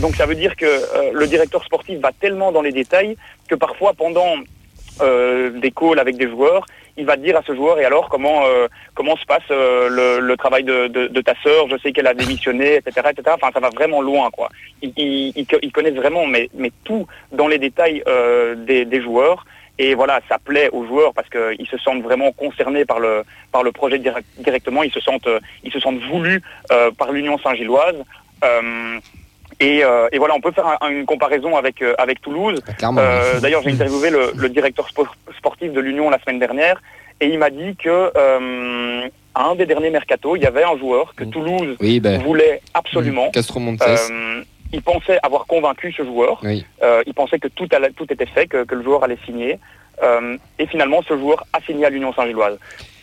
Donc 0.00 0.16
ça 0.16 0.26
veut 0.26 0.34
dire 0.34 0.56
que 0.56 1.12
le 1.12 1.26
directeur 1.26 1.62
sportif 1.64 2.00
va 2.00 2.10
tellement 2.12 2.50
dans 2.50 2.62
les 2.62 2.72
détails 2.72 3.16
que 3.48 3.54
parfois 3.54 3.92
pendant 3.94 4.34
euh, 5.00 5.50
des 5.50 5.70
calls 5.70 5.98
avec 5.98 6.16
des 6.16 6.28
joueurs, 6.28 6.66
il 6.96 7.06
va 7.06 7.16
dire 7.16 7.36
à 7.36 7.42
ce 7.42 7.54
joueur 7.54 7.78
et 7.78 7.84
alors 7.84 8.08
comment 8.08 8.42
comment 8.94 9.16
se 9.16 9.24
passe 9.24 9.48
le, 9.50 10.18
le, 10.18 10.36
travail 10.36 10.64
de, 10.64 10.88
de, 10.88 11.06
de 11.06 11.20
ta 11.20 11.34
sœur, 11.44 11.68
je 11.70 11.76
sais 11.78 11.92
qu'elle 11.92 12.08
a 12.08 12.14
démissionné, 12.14 12.76
etc., 12.76 13.08
etc. 13.10 13.36
Enfin 13.40 13.50
ça 13.54 13.60
va 13.60 13.70
vraiment 13.70 14.02
loin 14.02 14.30
quoi. 14.30 14.48
Ils, 14.82 14.92
ils, 14.96 15.46
ils 15.62 15.72
connaissent 15.72 15.94
vraiment 15.94 16.26
mais, 16.26 16.50
mais 16.54 16.72
tout 16.82 17.06
dans 17.30 17.46
les 17.46 17.58
détails 17.58 18.02
des, 18.66 18.84
des 18.84 19.00
joueurs. 19.00 19.44
Et 19.78 19.94
voilà, 19.94 20.20
ça 20.28 20.38
plaît 20.38 20.68
aux 20.72 20.84
joueurs 20.86 21.14
parce 21.14 21.28
qu'ils 21.28 21.68
se 21.68 21.78
sentent 21.78 22.02
vraiment 22.02 22.32
concernés 22.32 22.84
par 22.84 22.98
le 22.98 23.22
par 23.52 23.62
le 23.62 23.70
projet 23.70 23.98
direct, 23.98 24.26
directement. 24.38 24.82
Ils 24.82 24.90
se 24.92 25.00
sentent 25.00 25.28
ils 25.62 25.72
se 25.72 25.78
sentent 25.78 26.00
voulus 26.10 26.42
euh, 26.72 26.90
par 26.90 27.12
l'Union 27.12 27.38
Saint-Gilloise. 27.38 28.02
Euh, 29.60 29.64
et, 29.64 29.84
euh, 29.84 30.08
et, 30.12 30.18
voilà, 30.18 30.34
on 30.34 30.40
peut 30.40 30.52
faire 30.52 30.78
un, 30.80 30.88
une 30.88 31.06
comparaison 31.06 31.56
avec 31.56 31.82
euh, 31.82 31.94
avec 31.98 32.20
Toulouse. 32.20 32.60
Euh, 32.82 33.40
D'ailleurs, 33.40 33.62
j'ai 33.62 33.72
interviewé 33.72 34.10
le, 34.10 34.32
le, 34.36 34.48
directeur 34.48 34.88
sport, 34.88 35.14
sportif 35.36 35.72
de 35.72 35.80
l'Union 35.80 36.10
la 36.10 36.18
semaine 36.20 36.38
dernière, 36.38 36.80
et 37.20 37.26
il 37.26 37.38
m'a 37.38 37.50
dit 37.50 37.76
que 37.76 38.12
à 39.34 39.44
un 39.44 39.54
des 39.54 39.66
derniers 39.66 39.90
mercato, 39.90 40.36
il 40.36 40.42
y 40.42 40.46
avait 40.46 40.64
un 40.64 40.76
joueur 40.78 41.14
que 41.14 41.24
Toulouse 41.24 41.76
oui, 41.80 42.00
ben, 42.00 42.20
voulait 42.22 42.60
absolument. 42.74 43.30
Castro 43.30 43.60
Montes. 43.60 43.84
il 44.72 44.82
pensait 44.82 45.18
avoir 45.22 45.46
convaincu 45.46 45.92
ce 45.92 46.02
joueur. 46.02 46.40
Oui. 46.42 46.64
il 47.06 47.14
pensait 47.14 47.38
que 47.38 47.48
tout, 47.48 47.68
allait, 47.72 47.90
tout 47.90 48.12
était 48.12 48.26
fait, 48.26 48.46
que, 48.46 48.64
que, 48.64 48.74
le 48.74 48.82
joueur 48.82 49.04
allait 49.04 49.18
signer. 49.24 49.58
et 50.58 50.66
finalement, 50.66 51.02
ce 51.08 51.16
joueur 51.16 51.44
a 51.52 51.60
signé 51.60 51.86
à 51.86 51.90
l'Union 51.90 52.12
Saint-Gilloise. 52.12 52.58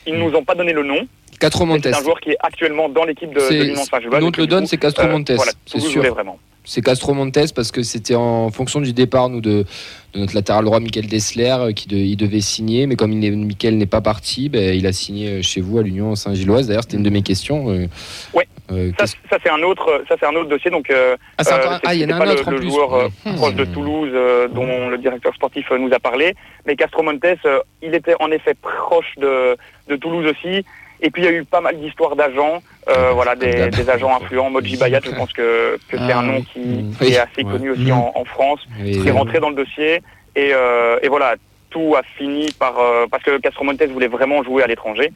Ils 0.08 0.18
nous 0.18 0.36
ont 0.36 0.44
pas 0.44 0.56
donné 0.56 0.74
le 0.74 0.84
nom. 0.84 1.08
Castro 1.40 1.66
Montes. 1.66 1.84
C'est 1.84 1.96
un 1.96 2.04
joueur 2.04 2.20
qui 2.20 2.32
est 2.32 2.38
actuellement 2.40 2.90
dans 2.90 3.04
l'équipe 3.04 3.34
de, 3.34 3.40
de 3.40 3.64
l'Union 3.64 3.84
Saint-Gilloise. 3.84 4.22
Nous 4.22 4.32
le 4.38 4.48
donne, 4.48 4.66
c'est 4.66 4.78
Castro 4.78 5.08
Montes. 5.08 5.30
Euh, 5.30 5.36
voilà, 5.36 5.52
c'est 5.66 5.80
sûr. 5.80 6.04
Vraiment. 6.04 6.40
C'est 6.68 6.82
Castro 6.82 7.14
Montes 7.14 7.54
parce 7.54 7.72
que 7.72 7.84
c'était 7.84 8.16
en 8.16 8.50
fonction 8.50 8.82
du 8.82 8.92
départ 8.92 9.30
nous 9.30 9.40
de, 9.40 9.66
de 10.14 10.20
notre 10.20 10.34
latéral 10.34 10.66
droit 10.66 10.80
Michael 10.80 11.06
Dessler 11.06 11.56
qui 11.76 11.88
de, 11.88 11.96
il 11.96 12.18
devait 12.18 12.42
signer, 12.42 12.88
mais 12.88 12.96
comme 12.96 13.12
il 13.12 13.38
Michael 13.38 13.78
n'est 13.78 13.86
pas 13.86 14.02
parti, 14.02 14.50
ben, 14.50 14.74
il 14.74 14.88
a 14.88 14.92
signé 14.92 15.44
chez 15.44 15.62
vous 15.62 15.78
à 15.78 15.84
l'Union 15.84 16.16
Saint-Gilloise. 16.16 16.68
D'ailleurs, 16.68 16.82
c'était 16.82 16.98
une 16.98 17.04
de 17.04 17.12
mes 17.12 17.22
questions. 17.22 17.70
Euh, 17.70 17.86
oui. 18.34 18.44
Euh, 18.72 18.92
ça, 18.98 19.06
ça 19.06 19.38
c'est 19.44 19.52
un 19.52 19.62
autre, 19.62 20.04
ça 20.10 20.16
c'est 20.20 20.26
un 20.26 20.34
autre 20.34 20.50
dossier. 20.50 20.72
Donc, 20.72 20.90
euh, 20.90 21.16
ah, 21.38 21.44
euh, 21.48 21.78
ah, 21.86 21.94
il 21.94 22.02
y 22.02 22.06
en 22.06 22.10
a 22.10 22.16
un 22.16 22.32
autre 22.32 22.50
le, 22.50 22.58
en 22.58 22.60
plus. 22.60 22.72
joueur 22.72 22.94
euh, 22.96 23.10
proche 23.36 23.54
de 23.54 23.66
Toulouse 23.66 24.12
dont 24.56 24.90
le 24.90 24.98
directeur 24.98 25.36
sportif 25.36 25.70
nous 25.70 25.94
a 25.94 26.00
parlé. 26.00 26.34
Mais 26.66 26.76
Castro 26.76 27.04
Montes, 27.04 27.38
il 27.84 27.94
était 27.94 28.16
en 28.20 28.32
effet 28.32 28.56
proche 28.60 29.14
de, 29.18 29.56
de 29.88 29.96
Toulouse 29.98 30.26
aussi. 30.26 30.66
Et 31.02 31.12
puis 31.12 31.24
il 31.24 31.26
y 31.26 31.28
a 31.28 31.32
eu 31.32 31.46
pas 31.46 31.62
mal 31.62 31.80
d'histoires 31.80 32.16
d'agents, 32.16 32.62
euh, 32.90 33.12
voilà, 33.14 33.36
des, 33.36 33.70
des, 33.70 33.90
agents 33.90 34.16
influents. 34.16 34.50
Moji 34.50 34.78
Bayat, 34.78 35.02
je 35.04 35.12
pense 35.12 35.34
que, 35.34 35.78
que 35.90 35.98
c'est 35.98 36.12
un 36.12 36.24
nom 36.24 36.42
qui, 36.42 36.86
qui 36.98 37.14
est 37.14 37.18
assez 37.18 37.44
connu 37.44 37.72
aussi 37.72 37.92
en, 37.92 38.12
en 38.16 38.26
France, 38.26 38.62
qui 38.84 39.08
est 39.08 39.12
rentré 39.12 39.40
dans 39.40 39.50
le 39.50 39.56
dossier. 39.56 40.02
Et, 40.36 40.52
euh, 40.54 40.98
et 41.02 41.08
voilà, 41.08 41.36
tout 41.70 41.96
a 41.98 42.04
fini 42.18 42.48
par 42.58 42.76
parce 43.12 43.24
que 43.24 43.38
Castromontes 43.38 43.84
voulait 43.84 44.08
vraiment 44.08 44.44
jouer 44.44 44.64
à 44.64 44.68
l'étranger. 44.68 45.12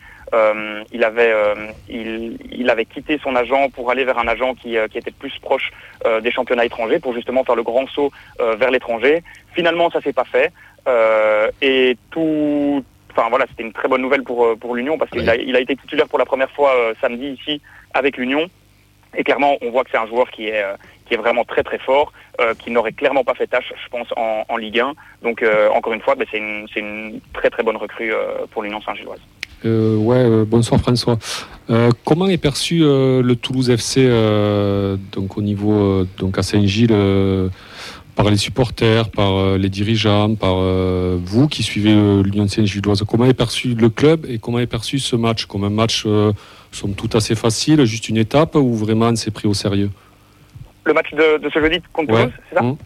il 0.92 1.04
avait 1.04 1.34
il, 1.90 2.70
avait 2.70 2.86
quitté 2.86 3.18
son 3.24 3.36
agent 3.36 3.70
pour 3.70 3.92
aller 3.92 4.04
vers 4.04 4.20
un 4.20 4.28
agent 4.28 4.56
qui, 4.56 4.76
qui 4.92 4.98
était 4.98 5.12
plus 5.12 5.34
proche 5.42 5.72
des 6.22 6.32
championnats 6.32 6.66
étrangers 6.66 7.00
pour 7.00 7.14
justement 7.14 7.46
faire 7.46 7.56
le 7.56 7.64
grand 7.64 7.88
saut 7.88 8.12
vers 8.40 8.72
l'étranger. 8.72 9.24
Finalement, 9.54 9.90
ça 9.90 10.02
s'est 10.02 10.12
pas 10.12 10.26
fait 10.26 10.52
et 11.62 11.98
tout 12.12 12.84
enfin 13.12 13.30
voilà, 13.30 13.46
c'était 13.50 13.64
une 13.64 13.74
très 13.74 13.88
bonne 13.88 14.02
nouvelle 14.02 14.24
pour, 14.24 14.58
pour 14.58 14.76
l'Union 14.76 14.98
parce 14.98 15.12
qu'il 15.12 15.30
a, 15.30 15.36
il 15.36 15.56
a 15.56 15.60
été 15.60 15.76
titulaire 15.76 16.08
pour 16.08 16.20
la 16.20 16.26
première 16.26 16.52
fois 16.52 16.74
samedi 17.02 17.38
ici 17.40 17.62
avec 17.94 18.18
l'Union. 18.18 18.48
Et 19.18 19.24
clairement, 19.24 19.58
on 19.62 19.72
voit 19.72 19.84
que 19.84 19.90
c'est 19.92 19.98
un 19.98 20.08
joueur 20.08 20.30
qui 20.30 20.48
est, 20.48 20.64
qui 21.10 21.16
est 21.16 21.18
vraiment 21.18 21.44
très 21.44 21.64
très 21.64 21.80
fort, 21.80 22.14
euh, 22.40 22.54
qui 22.54 22.72
n'aurait 22.72 22.94
clairement 22.94 23.24
pas 23.24 23.34
fait 23.34 23.48
tâche, 23.48 23.74
je 23.84 23.90
pense, 23.90 24.08
en, 24.16 24.58
Ligue 24.58 24.80
1. 24.80 24.94
Donc 25.24 25.42
euh, 25.42 25.70
encore 25.70 25.94
une 25.94 26.02
fois, 26.02 26.16
ben, 26.16 26.26
c'est 26.32 26.38
une, 26.38 26.68
une, 26.76 27.20
très 27.34 27.50
très 27.50 27.64
bonne 27.64 27.78
recrue 27.78 28.14
euh, 28.14 28.46
pour 28.52 28.62
l'Union 28.62 28.82
Saint-Gilloise. 28.82 29.20
ouais, 29.66 30.46
bonsoir 30.46 30.80
François. 30.80 31.18
comment 32.06 32.28
est 32.28 32.38
perçu 32.38 32.80
le 32.80 33.34
Toulouse 33.34 33.70
FC 33.70 34.08
donc 35.12 35.38
au 35.38 35.42
niveau 35.42 36.06
donc 36.18 36.38
à 36.38 36.44
Saint-Gilles 36.44 36.96
par 38.24 38.30
les 38.30 38.38
supporters, 38.38 39.10
par 39.10 39.58
les 39.58 39.70
dirigeants, 39.70 40.36
par 40.36 40.58
vous 40.58 41.48
qui 41.48 41.64
suivez 41.64 41.94
l'Union 41.94 42.48
Saint-Gilloise 42.48 43.04
Comment 43.08 43.26
est 43.26 43.34
perçu 43.34 43.76
le 43.76 43.90
club 43.90 44.26
et 44.28 44.40
comment 44.40 44.60
est 44.60 44.68
perçu 44.68 45.00
ce 45.00 45.16
match? 45.16 45.46
Comme 45.46 45.64
un 45.64 45.70
match 45.70 46.06
somme 46.72 46.96
toute 46.96 47.16
assez 47.16 47.36
facile, 47.36 47.86
juste 47.86 48.10
une 48.10 48.18
étape 48.18 48.56
ou 48.56 48.76
vraiment 48.76 49.16
c'est 49.16 49.32
pris 49.32 49.48
au 49.48 49.54
sérieux? 49.54 49.90
Le 50.86 50.94
match 50.94 51.12
de, 51.14 51.50
ce 51.54 51.60
jeudi 51.60 51.80
contre 51.94 52.14
Toulouse, 52.14 52.32
c'est 52.50 52.56
ça? 52.56 52.64
Mmh. 52.64 52.78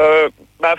euh, 0.00 0.28
bah, 0.60 0.74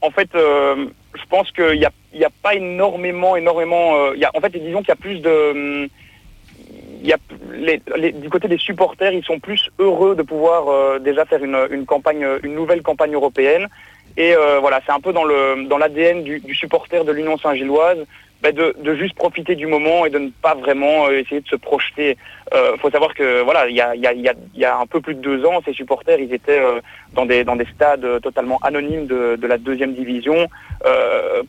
En 0.00 0.10
fait, 0.10 0.28
euh, 0.34 0.86
je 1.14 1.22
pense 1.28 1.50
qu'il 1.52 1.78
n'y 1.78 1.84
a, 1.84 1.92
y 2.14 2.24
a 2.24 2.30
pas 2.42 2.54
énormément, 2.54 3.36
énormément. 3.36 3.96
Euh, 3.96 4.16
y 4.16 4.24
a, 4.24 4.30
en 4.34 4.40
fait, 4.40 4.50
disons 4.50 4.80
qu'il 4.80 4.88
y 4.88 4.92
a 4.92 4.96
plus 4.96 5.20
de. 5.20 5.88
Du 7.06 8.28
côté 8.30 8.48
des 8.48 8.58
supporters, 8.58 9.12
ils 9.12 9.24
sont 9.24 9.38
plus 9.38 9.70
heureux 9.78 10.16
de 10.16 10.22
pouvoir 10.22 11.00
déjà 11.00 11.24
faire 11.24 11.42
une, 11.42 11.56
nouvelle 12.42 12.82
campagne 12.82 13.14
européenne. 13.14 13.68
Et 14.16 14.34
voilà, 14.60 14.80
c'est 14.84 14.92
un 14.92 15.00
peu 15.00 15.12
dans 15.12 15.78
l'ADN 15.78 16.22
du, 16.22 16.40
du 16.40 16.54
supporter 16.54 17.04
de 17.04 17.12
l'Union 17.12 17.38
Saint-Gilloise 17.38 17.98
bah, 18.46 18.52
de, 18.52 18.76
de, 18.78 18.94
juste 18.94 19.16
profiter 19.16 19.56
du 19.56 19.66
moment 19.66 20.06
et 20.06 20.10
de 20.10 20.18
ne 20.18 20.30
pas 20.30 20.54
vraiment 20.54 21.06
euh, 21.06 21.18
essayer 21.18 21.40
de 21.40 21.48
se 21.48 21.56
projeter. 21.56 22.16
Il 22.52 22.56
euh, 22.56 22.76
faut 22.76 22.90
savoir 22.90 23.12
que 23.12 23.42
voilà, 23.42 23.68
il 23.68 23.74
y 23.74 23.80
a, 23.80 23.96
y, 23.96 24.06
a, 24.06 24.12
y 24.54 24.64
a, 24.64 24.78
un 24.78 24.86
peu 24.86 25.00
plus 25.00 25.14
de 25.16 25.20
deux 25.20 25.44
ans, 25.44 25.60
ces 25.64 25.72
supporters, 25.72 26.20
ils 26.20 26.32
étaient 26.32 26.60
euh, 26.60 26.80
dans 27.14 27.26
des 27.26 27.42
dans 27.42 27.56
des 27.56 27.66
stades 27.74 28.20
totalement 28.20 28.58
anonymes 28.62 29.06
de, 29.06 29.34
de 29.34 29.46
la 29.48 29.58
deuxième 29.58 29.94
division. 29.94 30.48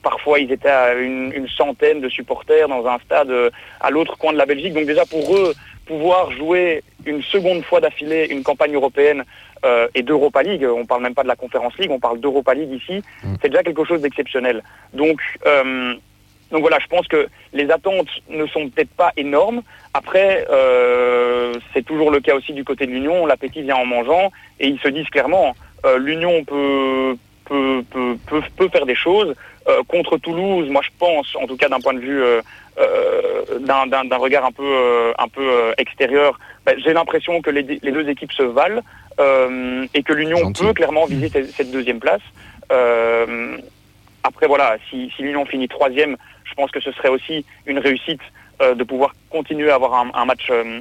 parfois, 0.02 0.40
ils 0.40 0.52
étaient 0.52 0.70
à 0.70 0.96
une, 0.96 1.32
une, 1.34 1.48
centaine 1.48 2.02
de 2.02 2.10
supporters 2.10 2.68
dans 2.68 2.86
un 2.88 2.98
stade 3.00 3.32
à 3.80 3.90
l'autre 3.92 4.18
coin 4.18 4.34
de 4.34 4.38
la 4.40 4.48
Belgique. 4.48 4.74
Donc 4.74 4.86
déjà 4.86 5.06
pour 5.06 5.36
eux, 5.36 5.54
pouvoir 5.86 6.32
jouer 6.32 6.84
une 7.06 7.22
seconde 7.22 7.64
fois 7.64 7.80
d'affilée 7.80 8.28
une 8.30 8.44
campagne 8.44 8.74
européenne 8.74 9.24
euh, 9.66 9.88
et 9.96 10.04
d'Europa 10.04 10.44
League, 10.44 10.66
on 10.66 10.86
parle 10.86 11.04
même 11.04 11.16
pas 11.16 11.24
de 11.24 11.28
la 11.28 11.36
Conférence 11.36 11.78
League, 11.78 11.92
on 11.92 12.00
parle 12.00 12.20
d'Europa 12.20 12.54
League 12.54 12.72
ici, 12.72 13.02
mmh. 13.24 13.36
c'est 13.42 13.50
déjà 13.50 13.64
quelque 13.64 13.86
chose 13.86 14.02
d'exceptionnel. 14.02 14.64
Donc 14.94 15.20
euh, 15.46 15.96
donc 16.52 16.62
voilà, 16.62 16.80
je 16.80 16.88
pense 16.88 17.08
que 17.08 17.28
les 17.54 17.70
attentes 17.70 18.08
ne 18.30 18.46
sont 18.48 18.70
peut-être 18.70 18.90
pas 18.92 19.12
énormes. 19.18 19.62
Après, 19.94 20.46
euh, 20.50 21.54
c'est 21.74 21.86
toujours 21.86 22.12
le 22.12 22.20
cas 22.20 22.36
aussi 22.36 22.54
du 22.54 22.64
côté 22.64 22.86
de 22.86 22.92
l'Union. 22.92 23.26
L'appétit 23.26 23.62
vient 23.62 23.76
en 23.76 23.86
mangeant 23.86 24.32
et 24.60 24.68
ils 24.68 24.80
se 24.80 24.88
disent 24.88 25.10
clairement, 25.10 25.56
euh, 25.86 25.98
l'Union 25.98 26.44
peut, 26.46 27.16
peut, 27.46 27.84
peut, 27.90 28.18
peut, 28.28 28.42
peut, 28.56 28.70
faire 28.70 28.86
des 28.86 28.96
choses. 28.96 29.36
Euh, 29.68 29.82
contre 29.88 30.18
Toulouse, 30.18 30.70
moi 30.70 30.82
je 30.82 30.90
pense, 30.98 31.36
en 31.36 31.46
tout 31.46 31.58
cas 31.58 31.68
d'un 31.68 31.82
point 31.82 31.94
de 31.94 32.00
vue, 32.00 32.24
d'un 33.60 34.18
regard 34.18 34.46
un 34.46 34.52
peu, 34.52 35.14
un 35.18 35.28
peu 35.28 35.74
extérieur, 35.78 36.40
ben, 36.66 36.76
j'ai 36.84 36.94
l'impression 36.94 37.42
que 37.42 37.50
les, 37.50 37.64
les, 37.64 37.92
deux 37.92 38.08
équipes 38.08 38.32
se 38.32 38.44
valent 38.44 38.82
et 39.94 40.04
que 40.04 40.14
l'Union 40.14 40.54
peut 40.54 40.74
clairement 40.74 41.06
viser 41.06 41.28
cette, 41.28 41.52
cette 41.52 41.72
deuxième 41.72 42.00
place. 42.00 42.22
Après 44.28 44.48
voilà, 44.48 44.78
si, 44.90 45.12
si 45.16 45.24
l'Union 45.24 45.46
finit 45.46 45.68
troisième, 45.68 46.18
je 46.44 46.54
pense 46.54 46.72
que 46.72 46.80
ce 46.80 46.92
serait 46.92 47.10
aussi 47.10 47.46
une 47.66 47.80
réussite 47.80 48.22
euh, 48.62 48.76
de 48.76 48.84
pouvoir 48.84 49.14
continuer 49.30 49.70
à 49.72 49.76
avoir 49.76 49.94
un, 50.14 50.26
match 50.26 50.48
euh, 50.50 50.80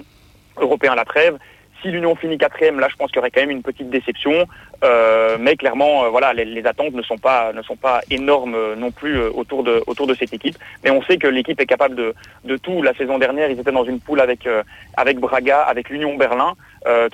européen 0.57 0.93
à 0.93 0.97
la 0.97 1.05
trêve. 1.05 1.37
Si 1.83 1.89
l'Union 1.89 2.17
finit 2.17 2.39
quatrième, 2.39 2.81
là, 2.81 2.89
je 2.91 2.97
pense 2.97 3.11
qu'il 3.11 3.17
y 3.17 3.19
aurait 3.21 3.31
quand 3.31 3.43
même 3.43 3.51
une 3.51 3.63
petite 3.63 3.91
déception, 3.91 4.47
euh, 4.83 5.37
mais 5.39 5.57
clairement, 5.57 6.11
voilà, 6.11 6.33
les, 6.33 6.67
attentes 6.67 6.95
ne 6.95 7.03
sont 7.03 7.19
pas 7.19 7.53
ne 7.53 7.61
sont 7.63 7.77
pas 7.77 8.01
énormes 8.11 8.75
non 8.77 8.91
plus 8.91 9.21
autour 9.21 9.63
de 9.63 9.83
autour 9.87 10.07
de 10.07 10.15
cette 10.15 10.33
équipe. 10.33 10.57
Mais 10.83 10.91
on 10.91 11.03
sait 11.03 11.19
que 11.19 11.27
l'équipe 11.27 11.61
est 11.61 11.67
capable 11.67 11.95
de, 11.95 12.15
de 12.45 12.57
tout. 12.57 12.83
La 12.83 12.95
saison 12.95 13.19
dernière, 13.19 13.51
ils 13.51 13.61
étaient 13.61 13.73
dans 13.73 13.85
une 13.85 14.01
poule 14.01 14.21
avec 14.21 14.49
avec 14.97 15.19
Braga, 15.19 15.61
avec 15.61 15.91
l'Union 15.91 16.17
Berlin, 16.17 16.55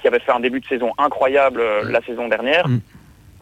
qui 0.00 0.06
avait 0.06 0.20
fait 0.20 0.32
un 0.32 0.40
début 0.40 0.60
de 0.60 0.66
saison 0.66 0.92
incroyable 0.96 1.60
la 1.82 2.00
saison 2.02 2.28
dernière. 2.28 2.66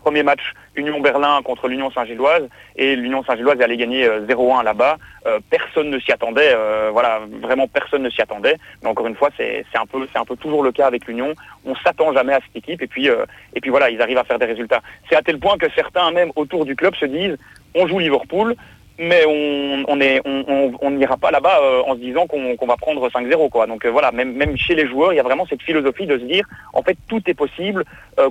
Premier 0.01 0.23
match 0.23 0.41
Union 0.77 1.01
Berlin 1.01 1.41
contre 1.45 1.69
l'Union 1.69 1.91
Saint-Gilloise 1.91 2.49
et 2.77 2.97
l'Union 2.97 3.23
Saint-Gilloise 3.23 3.61
allait 3.61 3.77
gagner 3.77 4.09
0-1 4.09 4.61
euh, 4.61 4.63
là-bas. 4.63 4.97
Euh, 5.27 5.41
personne 5.51 5.91
ne 5.91 5.99
s'y 5.99 6.11
attendait, 6.11 6.53
euh, 6.55 6.91
voilà, 6.93 7.21
vraiment 7.43 7.69
personne 7.69 8.03
ne 8.03 8.11
s'y 8.11 8.23
attendait. 8.23 8.57
Mais 8.83 8.89
encore 8.89 9.07
une 9.07 9.15
fois, 9.15 9.29
c'est 9.37 9.65
un 9.75 9.87
peu 9.87 10.07
c'est 10.11 10.19
un 10.19 10.25
peu 10.25 10.37
toujours 10.37 10.63
le 10.63 10.73
cas 10.73 10.87
avec 10.87 11.07
l'Union. 11.07 11.35
On 11.65 11.75
s'attend 11.77 12.13
jamais 12.13 12.33
à 12.33 12.41
cette 12.41 12.57
équipe 12.57 12.83
et 12.83 12.87
puis 12.87 13.09
et 13.09 13.61
puis 13.61 13.71
voilà, 13.71 13.91
ils 13.91 14.01
arrivent 14.01 14.19
à 14.19 14.25
faire 14.25 14.39
des 14.39 14.47
résultats. 14.47 14.81
C'est 15.09 15.17
à 15.17 15.23
tel 15.23 15.39
point 15.39 15.59
que 15.59 15.67
certains 15.75 16.11
même 16.13 16.33
autour 16.37 16.65
du 16.65 16.75
club 16.75 16.95
se 16.95 17.05
disent 17.05 17.37
on 17.75 17.87
joue 17.87 17.99
Liverpool, 17.99 18.55
mais 18.99 19.25
on 19.27 19.85
on 19.87 20.01
est 20.01 20.21
on 20.25 20.91
n'ira 20.93 21.17
pas 21.19 21.31
là-bas 21.31 21.61
en 21.87 21.95
se 21.95 22.01
disant 22.01 22.27
qu'on 22.27 22.67
va 22.67 22.77
prendre 22.77 23.07
5-0 23.09 23.51
quoi. 23.51 23.67
Donc 23.67 23.85
voilà, 23.85 24.13
même 24.13 24.33
même 24.33 24.57
chez 24.57 24.75
les 24.75 24.87
joueurs, 24.87 25.13
il 25.13 25.17
y 25.17 25.21
a 25.21 25.25
vraiment 25.25 25.47
cette 25.47 25.63
philosophie 25.63 26.07
de 26.07 26.19
se 26.19 26.25
dire 26.25 26.47
en 26.73 26.83
fait 26.83 26.97
tout 27.09 27.23
est 27.27 27.35
possible 27.35 27.85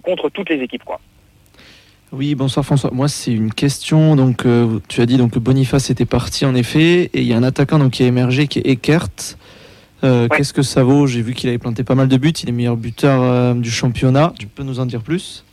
contre 0.03 0.29
toutes 0.29 0.49
les 0.49 0.61
équipes 0.61 0.83
quoi. 0.83 0.99
Oui, 2.11 2.33
bonsoir 2.33 2.65
François. 2.65 2.89
Moi, 2.91 3.07
c'est 3.07 3.31
une 3.31 3.53
question. 3.53 4.15
Donc, 4.15 4.45
euh, 4.45 4.79
tu 4.87 5.01
as 5.01 5.05
dit 5.05 5.17
donc 5.17 5.33
que 5.33 5.39
Boniface 5.39 5.91
était 5.91 6.05
parti 6.05 6.43
en 6.45 6.55
effet, 6.55 7.03
et 7.13 7.19
il 7.19 7.23
y 7.23 7.33
a 7.33 7.37
un 7.37 7.43
attaquant 7.43 7.77
donc 7.77 7.91
qui 7.91 8.03
a 8.03 8.07
émergé, 8.07 8.47
qui 8.47 8.59
est 8.59 8.67
Eckert. 8.67 9.37
Euh, 10.03 10.27
qu'est-ce 10.27 10.53
que 10.53 10.63
ça 10.63 10.81
vaut? 10.81 11.05
J'ai 11.05 11.21
vu 11.21 11.33
qu'il 11.33 11.49
avait 11.49 11.59
planté 11.59 11.83
pas 11.83 11.93
mal 11.93 12.07
de 12.07 12.17
buts. 12.17 12.33
Il 12.41 12.49
est 12.49 12.53
meilleur 12.53 12.77
buteur 12.77 13.21
euh, 13.21 13.53
du 13.53 13.69
championnat. 13.69 14.33
Tu 14.39 14.47
peux 14.47 14.63
nous 14.63 14.79
en 14.79 14.85
dire 14.85 15.01
plus? 15.01 15.45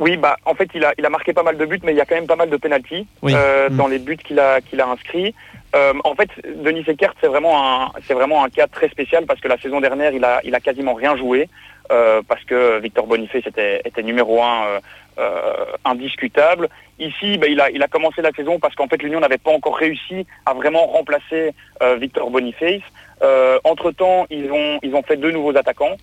Oui, 0.00 0.16
bah 0.16 0.36
en 0.46 0.54
fait, 0.54 0.70
il 0.74 0.82
a, 0.84 0.94
il 0.98 1.04
a 1.04 1.10
marqué 1.10 1.32
pas 1.32 1.42
mal 1.42 1.58
de 1.58 1.66
buts, 1.66 1.80
mais 1.84 1.92
il 1.92 1.96
y 1.96 2.00
a 2.00 2.06
quand 2.06 2.14
même 2.14 2.26
pas 2.26 2.36
mal 2.36 2.48
de 2.48 2.56
pénalties 2.56 3.06
mm. 3.22 3.32
dans 3.72 3.86
les 3.86 3.98
buts 3.98 4.16
qu'il 4.16 4.40
a, 4.40 4.62
qu'il 4.62 4.80
a 4.80 4.88
inscrits. 4.88 5.34
en 5.74 6.14
fait, 6.14 6.30
Denis 6.64 6.84
Eckert, 6.86 7.14
c'est 7.20 7.28
vraiment 7.28 7.82
un, 7.82 7.92
c'est 8.08 8.14
vraiment 8.14 8.42
un 8.42 8.48
cas 8.48 8.66
très 8.66 8.88
spécial 8.88 9.26
parce 9.26 9.40
que 9.40 9.48
la 9.48 9.58
saison 9.58 9.80
dernière, 9.80 10.12
il 10.12 10.24
a, 10.24 10.40
il 10.42 10.54
a 10.54 10.60
quasiment 10.60 10.94
rien 10.94 11.16
joué. 11.16 11.48
Parce 12.28 12.44
que 12.44 12.78
Victor 12.78 13.06
Boniface 13.06 13.46
était, 13.46 13.80
était 13.84 14.02
numéro 14.02 14.42
un 14.42 14.80
euh, 15.20 15.64
indiscutable. 15.84 16.68
Ici, 16.98 17.36
bah, 17.36 17.46
il, 17.46 17.60
a, 17.60 17.68
il 17.70 17.82
a 17.82 17.88
commencé 17.88 18.22
la 18.22 18.30
saison 18.30 18.58
parce 18.58 18.74
qu'en 18.74 18.86
fait 18.86 19.02
l'Union 19.02 19.20
n'avait 19.20 19.38
pas 19.38 19.50
encore 19.50 19.76
réussi 19.76 20.24
à 20.46 20.54
vraiment 20.54 20.86
remplacer 20.86 21.52
euh, 21.82 21.96
Victor 21.96 22.30
Boniface. 22.30 22.80
Euh, 23.22 23.58
entre-temps, 23.64 24.26
ils 24.30 24.50
ont, 24.50 24.78
ils 24.82 24.94
ont 24.94 25.02
fait 25.02 25.16
deux 25.16 25.30
nouveaux 25.30 25.56
attaquants. 25.56 25.96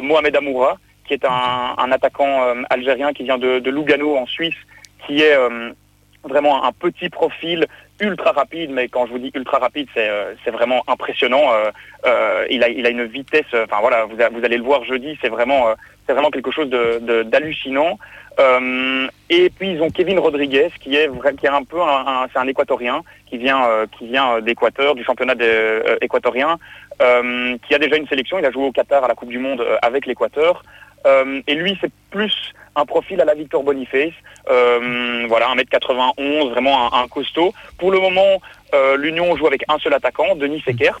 Mohamed 0.00 0.36
Amoura, 0.36 0.78
qui 1.06 1.12
est 1.14 1.24
un, 1.24 1.74
un 1.76 1.92
attaquant 1.92 2.54
algérien 2.70 3.12
qui 3.12 3.24
vient 3.24 3.36
de, 3.36 3.58
de, 3.58 3.70
Lugano 3.70 4.16
en 4.16 4.26
Suisse, 4.26 4.54
qui 5.04 5.20
est 5.22 5.36
vraiment 6.22 6.64
un 6.64 6.70
petit 6.70 7.10
profil 7.10 7.66
ultra 8.02 8.32
rapide, 8.32 8.70
mais 8.70 8.88
quand 8.88 9.06
je 9.06 9.12
vous 9.12 9.18
dis 9.18 9.30
ultra 9.34 9.58
rapide, 9.58 9.88
c'est 9.94 10.08
euh, 10.08 10.34
vraiment 10.52 10.82
impressionnant. 10.88 11.52
Euh, 11.52 11.70
euh, 12.04 12.46
il, 12.50 12.64
a, 12.64 12.90
une 12.90 13.04
vitesse, 13.04 13.46
enfin 13.54 13.78
voilà, 13.80 14.04
vous, 14.04 14.20
allez 14.20 14.56
le 14.56 14.62
voir 14.62 14.84
jeudi, 14.84 15.16
c'est 15.22 15.28
vraiment, 15.28 15.68
c'est 16.06 16.12
vraiment 16.12 16.30
quelque 16.30 16.50
chose 16.50 16.68
d'hallucinant. 16.68 17.98
De, 18.38 19.08
et 19.30 19.50
puis 19.50 19.72
ils 19.72 19.82
ont 19.82 19.90
Kevin 19.90 20.18
Rodriguez, 20.18 20.70
qui 20.80 20.96
est, 20.96 21.08
qui 21.38 21.46
est 21.46 21.50
un 21.50 21.62
peu, 21.62 21.80
un, 21.80 22.26
c'est 22.32 22.38
un 22.38 22.48
équatorien, 22.48 23.02
qui 23.26 23.38
vient, 23.38 23.68
qui 23.96 24.08
vient 24.08 24.40
d'Équateur, 24.40 24.94
du 24.94 25.04
championnat 25.04 25.34
équatorien, 26.00 26.58
qui 26.98 27.74
a 27.74 27.78
déjà 27.78 27.96
une 27.96 28.08
sélection, 28.08 28.38
il 28.38 28.46
a 28.46 28.50
joué 28.50 28.64
au 28.64 28.72
Qatar 28.72 29.04
à 29.04 29.08
la 29.08 29.14
Coupe 29.14 29.30
du 29.30 29.38
Monde 29.38 29.64
avec 29.80 30.06
l'Équateur. 30.06 30.64
et 31.06 31.54
lui, 31.54 31.78
c'est 31.80 31.92
plus 32.10 32.52
un 32.74 32.84
profil 32.84 33.20
à 33.20 33.24
la 33.24 33.34
Victor 33.34 33.62
Boniface, 33.62 34.14
euh, 34.50 35.24
voilà, 35.28 35.54
1m91, 35.54 36.50
vraiment 36.50 36.94
un, 36.94 37.08
costaud. 37.08 37.52
Pour 37.78 37.90
le 37.90 38.00
moment, 38.00 38.40
euh, 38.74 38.96
l'Union 38.96 39.36
joue 39.36 39.46
avec 39.46 39.64
un 39.68 39.78
seul 39.78 39.94
attaquant, 39.94 40.34
Denis 40.36 40.62
Eckert, 40.66 40.98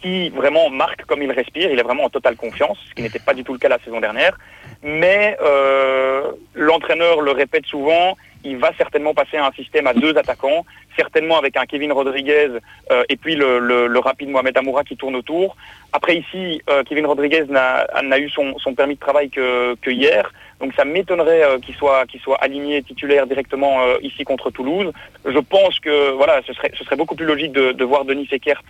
qui 0.00 0.30
vraiment 0.30 0.70
marque 0.70 1.04
comme 1.04 1.22
il 1.22 1.30
respire, 1.30 1.70
il 1.70 1.78
est 1.78 1.82
vraiment 1.82 2.04
en 2.04 2.10
totale 2.10 2.36
confiance, 2.36 2.78
ce 2.88 2.94
qui 2.94 3.02
n'était 3.02 3.18
pas 3.18 3.34
du 3.34 3.44
tout 3.44 3.52
le 3.52 3.58
cas 3.58 3.68
la 3.68 3.78
saison 3.80 4.00
dernière. 4.00 4.38
mais 4.82 5.36
euh, 5.42 6.22
l'entraîneur 6.54 7.20
le 7.20 7.32
répète 7.32 7.66
souvent, 7.66 8.16
il 8.44 8.56
va 8.56 8.72
certainement 8.76 9.14
passer 9.14 9.36
à 9.36 9.46
un 9.46 9.52
système 9.52 9.86
à 9.86 9.94
deux 9.94 10.16
attaquants, 10.16 10.64
certainement 10.96 11.38
avec 11.38 11.56
un 11.56 11.66
Kevin 11.66 11.92
Rodriguez 11.92 12.48
euh, 12.90 13.02
et 13.08 13.16
puis 13.16 13.34
le, 13.34 13.98
rapide 13.98 14.28
Mohamed 14.28 14.56
Amoura 14.56 14.84
qui 14.84 14.96
tourne 14.96 15.16
autour. 15.16 15.56
Après 15.92 16.16
ici, 16.16 16.62
euh, 16.70 16.82
Kevin 16.84 17.06
Rodriguez 17.06 17.44
n'a 17.48 18.18
eu 18.18 18.30
son, 18.30 18.54
permis 18.76 18.94
de 18.94 19.00
travail 19.00 19.30
que, 19.30 19.76
hier, 19.86 20.32
donc 20.60 20.72
ça 20.74 20.84
m'étonnerait 20.84 21.44
euh, 21.44 21.58
qu'il 21.58 21.74
soit, 21.74 22.04
aligné 22.40 22.82
titulaire 22.82 23.26
directement 23.26 23.80
ici 24.02 24.24
contre 24.24 24.50
Toulouse. 24.50 24.92
Je 25.24 25.38
pense 25.38 25.80
que 25.80 26.10
voilà, 26.12 26.40
ce 26.46 26.52
serait, 26.52 26.96
beaucoup 26.96 27.16
plus 27.16 27.26
logique 27.26 27.52
de, 27.52 27.84
voir 27.84 28.04
Denis 28.04 28.28
Eckert 28.30 28.62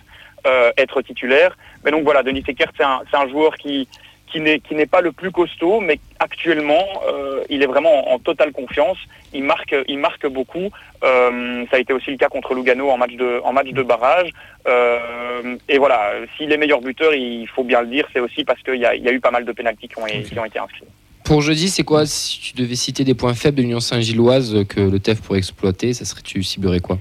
être 0.77 1.01
titulaire. 1.01 1.57
Mais 1.83 1.91
donc 1.91 2.03
voilà, 2.03 2.23
Denis 2.23 2.43
Eckert, 2.47 2.71
c'est 2.77 3.17
un 3.17 3.29
joueur 3.29 3.55
qui, 3.55 3.87
qui 4.31 4.39
n'est 4.39 4.59
qui 4.59 4.75
n'est 4.75 4.85
pas 4.85 5.01
le 5.01 5.11
plus 5.11 5.31
costaud, 5.31 5.79
mais 5.79 5.99
actuellement 6.19 6.85
euh, 7.07 7.43
il 7.49 7.63
est 7.63 7.65
vraiment 7.65 8.11
en, 8.11 8.15
en, 8.15 8.19
totale 8.19 8.51
confiance. 8.51 8.97
Il 9.33 9.43
marque 9.43 9.75
il 9.87 9.97
marque 9.97 10.27
beaucoup. 10.27 10.69
Euh, 11.03 11.65
ça 11.69 11.77
a 11.77 11.79
été 11.79 11.93
aussi 11.93 12.11
le 12.11 12.17
cas 12.17 12.29
contre 12.29 12.53
Lugano 12.53 12.89
en 12.89 12.97
match 12.97 13.13
de 13.13 13.41
en 13.43 13.53
match 13.53 13.69
de 13.69 13.83
barrage. 13.83 14.29
Euh, 14.67 15.55
et 15.67 15.77
voilà, 15.77 16.13
s'il 16.37 16.51
est 16.51 16.57
meilleur 16.57 16.81
buteur, 16.81 17.13
il 17.13 17.47
faut 17.47 17.63
bien 17.63 17.81
le 17.81 17.87
dire, 17.87 18.07
c'est 18.13 18.19
aussi 18.19 18.43
parce 18.43 18.61
qu'il 18.61 18.75
y 18.75 18.85
a, 18.85 18.95
il 18.95 19.03
y 19.03 19.09
a 19.09 19.11
eu 19.11 19.19
pas 19.19 19.31
mal 19.31 19.45
de 19.45 19.51
pénalties 19.51 19.87
qui 19.87 19.97
ont, 19.97 20.05
qui 20.05 20.37
ont 20.37 20.45
été 20.45 20.59
inscrits. 20.59 20.85
Pour 21.23 21.41
jeudi, 21.41 21.69
c'est 21.69 21.83
quoi 21.83 22.05
si 22.05 22.39
tu 22.39 22.53
devais 22.61 22.75
citer 22.75 23.03
des 23.03 23.13
points 23.13 23.33
faibles 23.33 23.57
de 23.57 23.61
l'Union 23.61 23.79
Saint-Gilloise 23.79 24.65
que 24.67 24.79
le 24.79 24.99
TEF 24.99 25.21
pourrait 25.21 25.39
exploiter, 25.39 25.93
ça 25.93 26.05
serait 26.05 26.21
tu 26.21 26.43
ciblerais 26.43 26.79
quoi? 26.79 26.97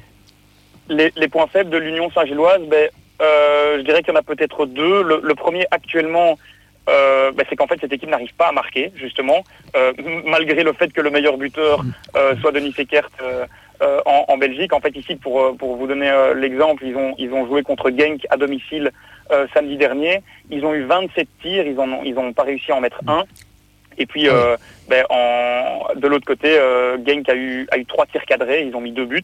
Les, 0.88 1.12
les, 1.16 1.28
points 1.28 1.46
faibles 1.46 1.70
de 1.70 1.76
l'Union 1.76 2.10
Saint-Gilloise, 2.10 2.62
ben, 2.68 2.88
je 3.20 3.82
dirais 3.82 4.02
qu'il 4.02 4.12
y 4.12 4.16
en 4.16 4.20
a 4.20 4.22
peut-être 4.22 4.66
deux. 4.66 5.02
Le, 5.02 5.20
le 5.22 5.34
premier 5.34 5.66
actuellement, 5.70 6.38
euh, 6.88 7.32
bah, 7.32 7.44
c'est 7.48 7.56
qu'en 7.56 7.66
fait 7.66 7.78
cette 7.80 7.92
équipe 7.92 8.08
n'arrive 8.08 8.34
pas 8.34 8.48
à 8.48 8.52
marquer 8.52 8.92
justement, 8.94 9.44
euh, 9.76 9.92
malgré 10.24 10.62
le 10.62 10.72
fait 10.72 10.92
que 10.92 11.00
le 11.00 11.10
meilleur 11.10 11.36
buteur 11.36 11.84
euh, 12.16 12.34
soit 12.40 12.52
Denis 12.52 12.74
Eckert 12.76 13.08
euh, 13.22 13.46
en, 14.06 14.36
Belgique. 14.38 14.72
En 14.72 14.80
fait 14.80 14.96
ici 14.96 15.16
pour 15.16 15.56
pour 15.56 15.76
vous 15.76 15.86
donner 15.86 16.10
l'exemple, 16.34 16.84
ils 16.84 16.96
ont 16.96 17.14
ils 17.18 17.32
ont 17.32 17.46
joué 17.46 17.62
contre 17.62 17.90
Genk 17.90 18.26
à 18.30 18.36
domicile 18.36 18.90
samedi 19.54 19.76
dernier. 19.76 20.22
Ils 20.50 20.64
ont 20.64 20.74
eu 20.74 20.84
27 20.84 21.28
tirs, 21.42 21.66
ils 21.66 21.78
en 21.78 21.92
ont 21.92 22.02
ils 22.04 22.18
ont 22.18 22.32
pas 22.32 22.42
réussi 22.42 22.72
à 22.72 22.76
en 22.76 22.80
mettre 22.80 23.00
un. 23.06 23.24
Et 23.98 24.06
puis 24.06 24.28
euh, 24.28 24.56
ben, 24.88 25.04
en, 25.10 25.88
de 25.96 26.06
l'autre 26.06 26.26
côté, 26.26 26.56
euh, 26.56 26.96
Genk 27.04 27.28
a 27.28 27.34
eu, 27.34 27.66
a 27.70 27.78
eu 27.78 27.84
trois 27.84 28.06
tirs 28.06 28.24
cadrés, 28.24 28.62
ils 28.62 28.74
ont 28.74 28.80
mis 28.80 28.92
deux 28.92 29.04
buts. 29.04 29.22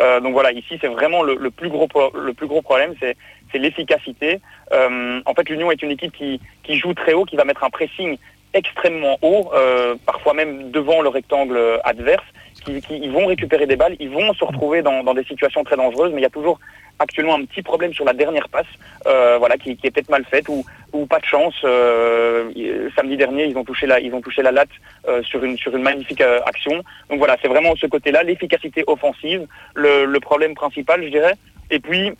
Euh, 0.00 0.20
donc 0.20 0.32
voilà, 0.32 0.52
ici 0.52 0.76
c'est 0.80 0.88
vraiment 0.88 1.22
le, 1.22 1.36
le, 1.36 1.50
plus 1.50 1.68
gros 1.68 1.88
le 2.14 2.32
plus 2.34 2.46
gros 2.46 2.62
problème, 2.62 2.94
c'est 3.00 3.16
l'efficacité. 3.58 4.40
En 4.72 5.34
fait, 5.34 5.48
l'Union 5.48 5.70
est 5.70 5.82
une 5.82 5.92
équipe 5.92 6.12
qui, 6.12 6.40
qui 6.62 6.76
joue 6.76 6.92
très 6.92 7.14
haut, 7.14 7.24
qui 7.24 7.36
va 7.36 7.44
mettre 7.44 7.64
un 7.64 7.70
pressing 7.70 8.18
extrêmement 8.52 9.16
haut, 9.22 9.50
euh, 9.54 9.94
parfois 10.04 10.34
même 10.34 10.70
devant 10.70 11.00
le 11.00 11.08
rectangle 11.08 11.58
adverse. 11.84 12.24
Qui, 12.64 12.80
qui, 12.80 12.96
ils 12.96 13.12
vont 13.12 13.26
récupérer 13.26 13.66
des 13.66 13.76
balles, 13.76 13.96
ils 14.00 14.10
vont 14.10 14.32
se 14.34 14.44
retrouver 14.44 14.82
dans, 14.82 15.04
dans 15.04 15.14
des 15.14 15.24
situations 15.24 15.62
très 15.62 15.76
dangereuses, 15.76 16.12
mais 16.12 16.20
il 16.20 16.24
y 16.24 16.26
a 16.26 16.30
toujours 16.30 16.58
actuellement 16.98 17.34
un 17.34 17.44
petit 17.44 17.62
problème 17.62 17.92
sur 17.92 18.04
la 18.04 18.12
dernière 18.12 18.48
passe, 18.48 18.66
euh, 19.06 19.36
voilà, 19.38 19.56
qui, 19.58 19.76
qui 19.76 19.86
est 19.86 19.90
peut-être 19.90 20.08
mal 20.08 20.24
faite 20.24 20.48
ou, 20.48 20.64
ou 20.92 21.06
pas 21.06 21.18
de 21.18 21.24
chance. 21.24 21.54
Euh, 21.64 22.50
samedi 22.96 23.16
dernier, 23.16 23.44
ils 23.46 23.56
ont 23.56 23.64
touché 23.64 23.86
la, 23.86 24.00
ils 24.00 24.14
ont 24.14 24.20
touché 24.20 24.42
la 24.42 24.52
latte 24.52 24.70
euh, 25.08 25.22
sur 25.22 25.44
une 25.44 25.58
sur 25.58 25.74
une 25.76 25.82
magnifique 25.82 26.20
euh, 26.20 26.40
action. 26.46 26.82
Donc 27.10 27.18
voilà, 27.18 27.36
c'est 27.42 27.48
vraiment 27.48 27.74
ce 27.76 27.86
côté-là, 27.86 28.22
l'efficacité 28.22 28.84
offensive, 28.86 29.46
le, 29.74 30.04
le, 30.06 30.20
problème 30.20 30.54
principal, 30.54 31.02
je 31.04 31.08
dirais. 31.08 31.34
Et 31.70 31.78
puis, 31.78 32.12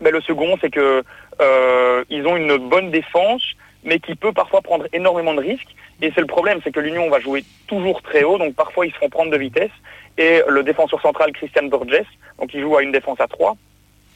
ben, 0.00 0.12
le 0.12 0.20
second, 0.20 0.56
c'est 0.60 0.70
que 0.70 1.02
euh, 1.40 2.04
ils 2.10 2.26
ont 2.26 2.36
une 2.36 2.56
bonne 2.56 2.90
défense, 2.90 3.42
mais 3.88 3.98
qui 3.98 4.14
peut 4.14 4.32
parfois 4.32 4.60
prendre 4.60 4.86
énormément 4.92 5.34
de 5.34 5.40
risques. 5.40 5.74
Et 6.02 6.12
c'est 6.14 6.20
le 6.20 6.26
problème, 6.26 6.60
c'est 6.62 6.70
que 6.70 6.78
l'Union 6.78 7.08
va 7.08 7.20
jouer 7.20 7.42
toujours 7.66 8.02
très 8.02 8.22
haut, 8.22 8.38
donc 8.38 8.54
parfois 8.54 8.86
ils 8.86 8.92
se 8.92 8.98
font 8.98 9.08
prendre 9.08 9.32
de 9.32 9.38
vitesse. 9.38 9.70
Et 10.18 10.42
le 10.46 10.62
défenseur 10.62 11.00
central 11.00 11.32
Christian 11.32 11.64
Borges, 11.64 12.04
donc 12.38 12.52
il 12.52 12.60
joue 12.60 12.76
à 12.76 12.82
une 12.82 12.92
défense 12.92 13.20
à 13.20 13.26
3, 13.26 13.56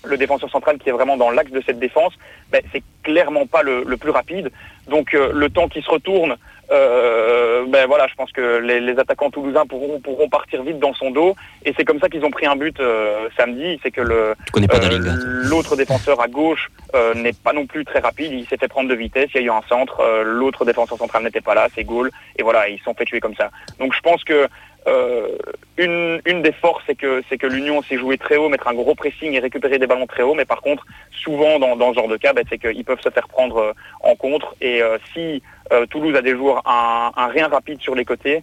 le 0.05 0.17
défenseur 0.17 0.51
central 0.51 0.79
qui 0.79 0.89
est 0.89 0.93
vraiment 0.93 1.17
dans 1.17 1.31
l'axe 1.31 1.51
de 1.51 1.63
cette 1.65 1.79
défense, 1.79 2.13
ben, 2.51 2.63
c'est 2.73 2.83
clairement 3.03 3.47
pas 3.47 3.63
le, 3.63 3.85
le, 3.85 3.97
plus 3.97 4.11
rapide. 4.11 4.51
Donc 4.89 5.15
euh, 5.15 5.31
le 5.33 5.49
temps 5.51 5.69
qui 5.69 5.83
se 5.83 5.91
retourne, 5.91 6.37
euh, 6.71 7.65
ben 7.69 7.87
voilà, 7.87 8.07
je 8.07 8.15
pense 8.15 8.33
que 8.33 8.59
les, 8.59 8.81
les, 8.81 8.99
attaquants 8.99 9.31
toulousains 9.31 9.67
pourront 9.67 10.01
pourront 10.01 10.29
partir 10.29 10.63
vite 10.63 10.79
dans 10.79 10.95
son 10.95 11.11
dos. 11.11 11.37
Et 11.65 11.75
c'est 11.77 11.85
comme 11.85 12.01
ça 12.01 12.09
qu'ils 12.09 12.25
ont 12.25 12.31
pris 12.31 12.47
un 12.47 12.57
but 12.57 12.79
euh, 12.81 13.29
samedi, 13.37 13.79
c'est 13.83 13.91
que 13.91 14.01
le 14.01 14.35
l'autre 15.51 15.77
défenseur 15.77 16.21
à 16.21 16.29
gauche 16.29 16.71
n'est 17.15 17.33
pas 17.33 17.53
non 17.53 17.67
plus 17.67 17.85
très 17.85 17.99
rapide. 18.01 18.33
Il 18.33 18.47
s'est 18.47 18.57
fait 18.57 18.69
prendre 18.69 18.89
de 18.89 18.95
vitesse. 18.95 19.31
Il 19.35 19.41
y 19.41 19.45
a 19.45 19.47
eu 19.47 19.51
un 19.51 19.63
centre. 19.69 20.03
l'autre 20.25 20.65
défenseur 20.65 20.99
central 20.99 21.23
n'était 21.25 21.41
pas 21.41 21.55
là. 21.55 21.69
C'est 21.75 21.85
goal. 21.85 22.11
Et 22.39 22.43
voilà, 22.43 22.69
ils 22.69 22.79
se 22.79 22.85
sont 22.85 22.95
fait 22.95 23.05
tuer 23.05 23.21
comme 23.21 23.35
ça. 23.35 23.51
Donc 23.79 23.95
je 23.95 24.01
pense 24.01 24.25
que 24.25 24.49
euh, 24.87 25.37
une, 25.77 26.21
une, 26.27 26.43
des 26.43 26.53
forces, 26.53 26.83
c'est 26.87 26.95
que, 26.95 27.23
c'est 27.29 27.39
que 27.39 27.47
l'Union 27.47 27.83
s'est 27.83 27.99
joué 27.99 28.19
très 28.19 28.37
haut, 28.37 28.49
mettre 28.49 28.69
un 28.69 28.75
gros 28.75 28.95
pressing 28.95 29.33
et 29.33 29.39
récupérer 29.39 29.79
des 29.79 29.87
ballons 29.87 30.07
très 30.07 30.23
haut. 30.23 30.35
Mais 30.35 30.45
par 30.45 30.61
contre, 30.61 30.85
souvent 31.13 31.59
dans, 31.59 31.77
dans 31.77 31.91
ce 31.91 31.95
genre 31.95 32.09
de 32.09 32.17
cas, 32.17 32.33
ben, 32.33 32.45
c'est 32.49 32.59
qu'ils 32.59 32.85
peuvent 32.85 33.01
se 33.01 33.11
faire 33.11 33.29
prendre 33.29 33.59
euh, 33.59 33.73
en 34.01 34.15
contre. 34.17 34.55
Et 34.61 34.83
euh, 34.83 34.99
si 35.13 35.43
Toulouse 35.89 36.15
a 36.15 36.21
des 36.21 36.37
joueurs 36.37 36.61
un, 36.67 37.13
un, 37.17 37.29
rien 37.29 37.49
rapide 37.49 37.81
sur 37.81 37.95
les 37.95 38.05
côtés, 38.05 38.43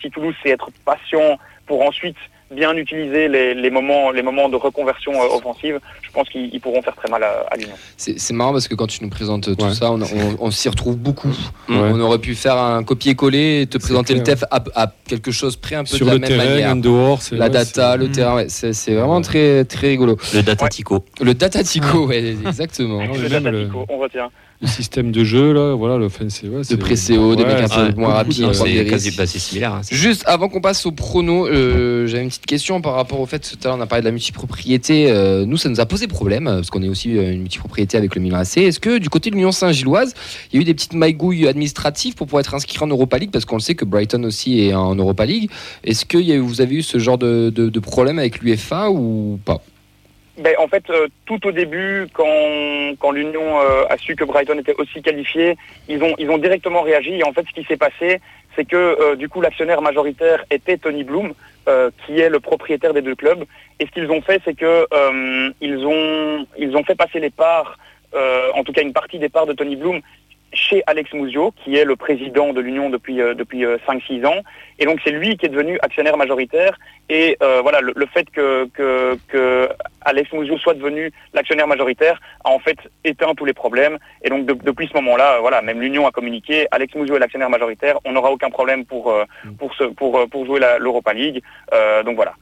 si 0.00 0.10
Toulouse 0.10 0.34
sait 0.42 0.50
être 0.50 0.70
patient 0.84 1.38
pour 1.66 1.82
ensuite 1.82 2.16
bien 2.52 2.74
utiliser 2.76 3.28
les, 3.28 3.54
les, 3.54 3.70
moments, 3.70 4.10
les 4.10 4.22
moments 4.22 4.48
de 4.48 4.56
reconversion 4.56 5.12
euh, 5.14 5.36
offensive, 5.36 5.80
je 6.02 6.10
pense 6.10 6.28
qu'ils 6.28 6.60
pourront 6.60 6.82
faire 6.82 6.94
très 6.96 7.08
mal 7.10 7.22
à, 7.22 7.46
à 7.50 7.56
l'Union. 7.56 7.74
C'est 7.96 8.32
marrant 8.32 8.52
parce 8.52 8.68
que 8.68 8.74
quand 8.74 8.86
tu 8.86 9.02
nous 9.02 9.10
présentes 9.10 9.56
tout 9.56 9.64
ouais. 9.64 9.74
ça, 9.74 9.90
on, 9.90 10.00
on, 10.02 10.36
on 10.38 10.50
s'y 10.50 10.68
retrouve 10.68 10.96
beaucoup. 10.96 11.28
Ouais. 11.68 11.76
On 11.76 12.00
aurait 12.00 12.18
pu 12.18 12.34
faire 12.34 12.56
un 12.58 12.82
copier-coller 12.84 13.62
et 13.62 13.66
te 13.66 13.78
présenter 13.78 14.14
le 14.14 14.22
TEF 14.22 14.44
à, 14.50 14.62
à, 14.74 14.92
quelque 15.08 15.30
chose 15.30 15.56
près 15.56 15.76
un 15.76 15.84
peu 15.84 15.96
Sur 15.96 16.06
de 16.06 16.10
la 16.10 16.14
le 16.14 16.20
même 16.20 16.28
terrain, 16.28 16.44
manière. 16.44 16.76
dehors, 16.76 17.20
la 17.32 17.48
data, 17.48 17.96
le 17.96 18.08
mmh. 18.08 18.12
terrain, 18.12 18.44
c'est 18.48 18.94
vraiment 18.94 19.20
très, 19.20 19.64
très 19.64 19.88
rigolo. 19.88 20.16
Le 20.34 20.42
datatico. 20.42 21.04
Le 21.20 21.34
datatico, 21.34 22.06
ouais, 22.06 22.36
exactement. 22.46 23.02
le 23.04 23.28
datatico, 23.28 23.86
on 23.88 23.98
retient 23.98 24.30
le 24.62 24.68
système 24.68 25.12
de 25.12 25.24
jeu 25.24 25.52
là 25.52 25.74
voilà 25.74 25.98
le 25.98 26.08
fan 26.08 26.30
c'est 26.30 26.48
ouais, 26.48 26.62
de 26.68 26.76
pré-CO 26.76 27.36
des 27.36 27.44
mecs 27.44 27.70
un 27.70 27.90
peu 27.90 28.00
moins 28.00 28.14
rapides 28.14 28.52
c'est 28.52 28.84
quasi 28.86 29.10
bah, 29.10 29.26
similaire 29.26 29.74
hein, 29.74 29.80
juste 29.90 30.24
avant 30.26 30.48
qu'on 30.48 30.60
passe 30.60 30.86
au 30.86 30.92
prono 30.92 31.46
euh, 31.46 32.06
j'avais 32.06 32.22
une 32.22 32.28
petite 32.28 32.46
question 32.46 32.80
par 32.80 32.94
rapport 32.94 33.20
au 33.20 33.26
fait 33.26 33.40
tout 33.40 33.58
à 33.64 33.68
l'heure 33.68 33.78
on 33.78 33.80
a 33.80 33.86
parlé 33.86 34.02
de 34.02 34.06
la 34.06 34.12
multipropriété 34.12 35.10
euh, 35.10 35.44
nous 35.44 35.56
ça 35.56 35.68
nous 35.68 35.80
a 35.80 35.86
posé 35.86 36.06
problème 36.06 36.44
parce 36.44 36.70
qu'on 36.70 36.82
est 36.82 36.88
aussi 36.88 37.10
une 37.10 37.40
multipropriété 37.40 37.96
avec 37.96 38.14
le 38.14 38.20
Milan 38.20 38.38
AC 38.38 38.58
est-ce 38.58 38.80
que 38.80 38.98
du 38.98 39.08
côté 39.08 39.30
de 39.30 39.34
l'Union 39.34 39.52
Saint-Gilloise 39.52 40.14
il 40.52 40.56
y 40.56 40.58
a 40.58 40.62
eu 40.62 40.64
des 40.64 40.74
petites 40.74 40.94
magouilles 40.94 41.48
administratives 41.48 42.14
pour 42.14 42.26
pouvoir 42.26 42.40
être 42.40 42.54
inscrit 42.54 42.78
en 42.80 42.86
Europa 42.86 43.18
League? 43.18 43.30
Parce 43.32 43.44
qu'on 43.44 43.56
le 43.56 43.60
sait 43.60 43.74
que 43.74 43.84
Brighton 43.84 44.22
aussi 44.24 44.60
est 44.60 44.74
en 44.74 44.94
Europa 44.94 45.26
League. 45.26 45.50
Est-ce 45.84 46.04
que 46.04 46.18
y 46.18 46.32
a, 46.32 46.40
vous 46.40 46.60
avez 46.60 46.76
eu 46.76 46.82
ce 46.82 46.98
genre 46.98 47.18
de, 47.18 47.50
de, 47.54 47.68
de 47.68 47.80
problème 47.80 48.18
avec 48.18 48.40
l'UFA 48.40 48.90
ou 48.90 49.38
pas? 49.44 49.62
Ben, 50.42 50.54
en 50.58 50.66
fait, 50.66 50.90
euh, 50.90 51.06
tout 51.24 51.46
au 51.46 51.52
début, 51.52 52.06
quand, 52.12 53.10
l'Union 53.12 53.60
euh, 53.60 53.84
a 53.88 53.96
su 53.96 54.16
que 54.16 54.24
Brighton 54.24 54.58
était 54.58 54.74
aussi 54.76 55.00
qualifié, 55.00 55.56
ils 55.88 56.02
ont, 56.02 56.38
directement 56.38 56.82
réagi. 56.82 57.14
Et 57.14 57.24
en 57.24 57.32
fait, 57.32 57.44
ce 57.48 57.54
qui 57.54 57.64
s'est 57.64 57.76
passé, 57.76 58.20
c'est 58.56 58.64
que 58.64 58.76
euh, 58.76 59.16
du 59.16 59.28
coup, 59.28 59.40
l'actionnaire 59.40 59.80
majoritaire 59.82 60.44
était 60.50 60.78
Tony 60.78 61.04
Bloom, 61.04 61.32
qui 62.04 62.18
est 62.18 62.28
le 62.28 62.40
propriétaire 62.40 62.92
des 62.92 63.02
deux 63.02 63.14
clubs. 63.14 63.44
Et 63.78 63.86
ce 63.86 63.92
qu'ils 63.92 64.10
ont 64.10 64.20
fait, 64.20 64.42
c'est 64.44 64.54
que 64.54 64.84
ils 65.60 65.86
ont, 65.86 66.84
fait 66.84 66.96
passer 66.96 67.20
les 67.20 67.30
parts, 67.30 67.78
en 68.54 68.64
tout 68.64 68.72
cas 68.72 68.82
une 68.82 68.92
partie 68.92 69.20
des 69.20 69.28
parts 69.28 69.46
de 69.46 69.52
Tony 69.52 69.76
Bloom, 69.76 70.00
chez 70.52 70.82
Alex 70.86 71.12
Mouzio, 71.14 71.52
qui 71.64 71.76
est 71.76 71.84
le 71.84 71.96
président 71.96 72.52
de 72.52 72.60
l'Union 72.60 72.90
depuis 72.90 73.20
euh, 73.20 73.34
depuis 73.34 73.64
5-6 73.64 74.26
ans, 74.26 74.42
et 74.78 74.84
donc 74.84 75.00
c'est 75.04 75.12
lui 75.12 75.36
qui 75.36 75.46
est 75.46 75.50
devenu 75.50 75.78
actionnaire 75.82 76.16
majoritaire. 76.16 76.78
Et 77.08 77.36
voilà, 77.40 77.80
le, 77.82 78.06
fait 78.06 78.30
que 78.30 78.66
Alex 80.04 80.32
Mouzio 80.32 80.58
soit 80.58 80.74
devenu 80.74 81.12
l'actionnaire 81.34 81.66
majoritaire 81.66 82.20
a 82.44 82.50
en 82.50 82.58
fait 82.58 82.76
éteint 83.04 83.34
tous 83.34 83.44
les 83.44 83.52
problèmes. 83.52 83.98
Et 84.22 84.30
donc 84.30 84.46
de, 84.46 84.54
depuis 84.54 84.88
ce 84.88 84.94
moment-là, 84.94 85.38
voilà, 85.40 85.62
même 85.62 85.80
l'Union 85.80 86.06
a 86.06 86.10
communiqué. 86.10 86.66
Alex 86.70 86.94
Mouzio 86.94 87.16
est 87.16 87.18
l'actionnaire 87.18 87.50
majoritaire. 87.50 87.98
On 88.04 88.12
n'aura 88.12 88.30
aucun 88.30 88.50
problème 88.50 88.84
pour 88.84 89.10
euh, 89.10 89.24
pour 89.58 89.74
ce, 89.74 89.84
pour 89.84 90.28
pour 90.28 90.46
jouer 90.46 90.60
l'Europa 90.78 91.12
League. 91.12 91.42
Euh, 91.72 92.02
donc 92.02 92.16
voilà, 92.16 92.34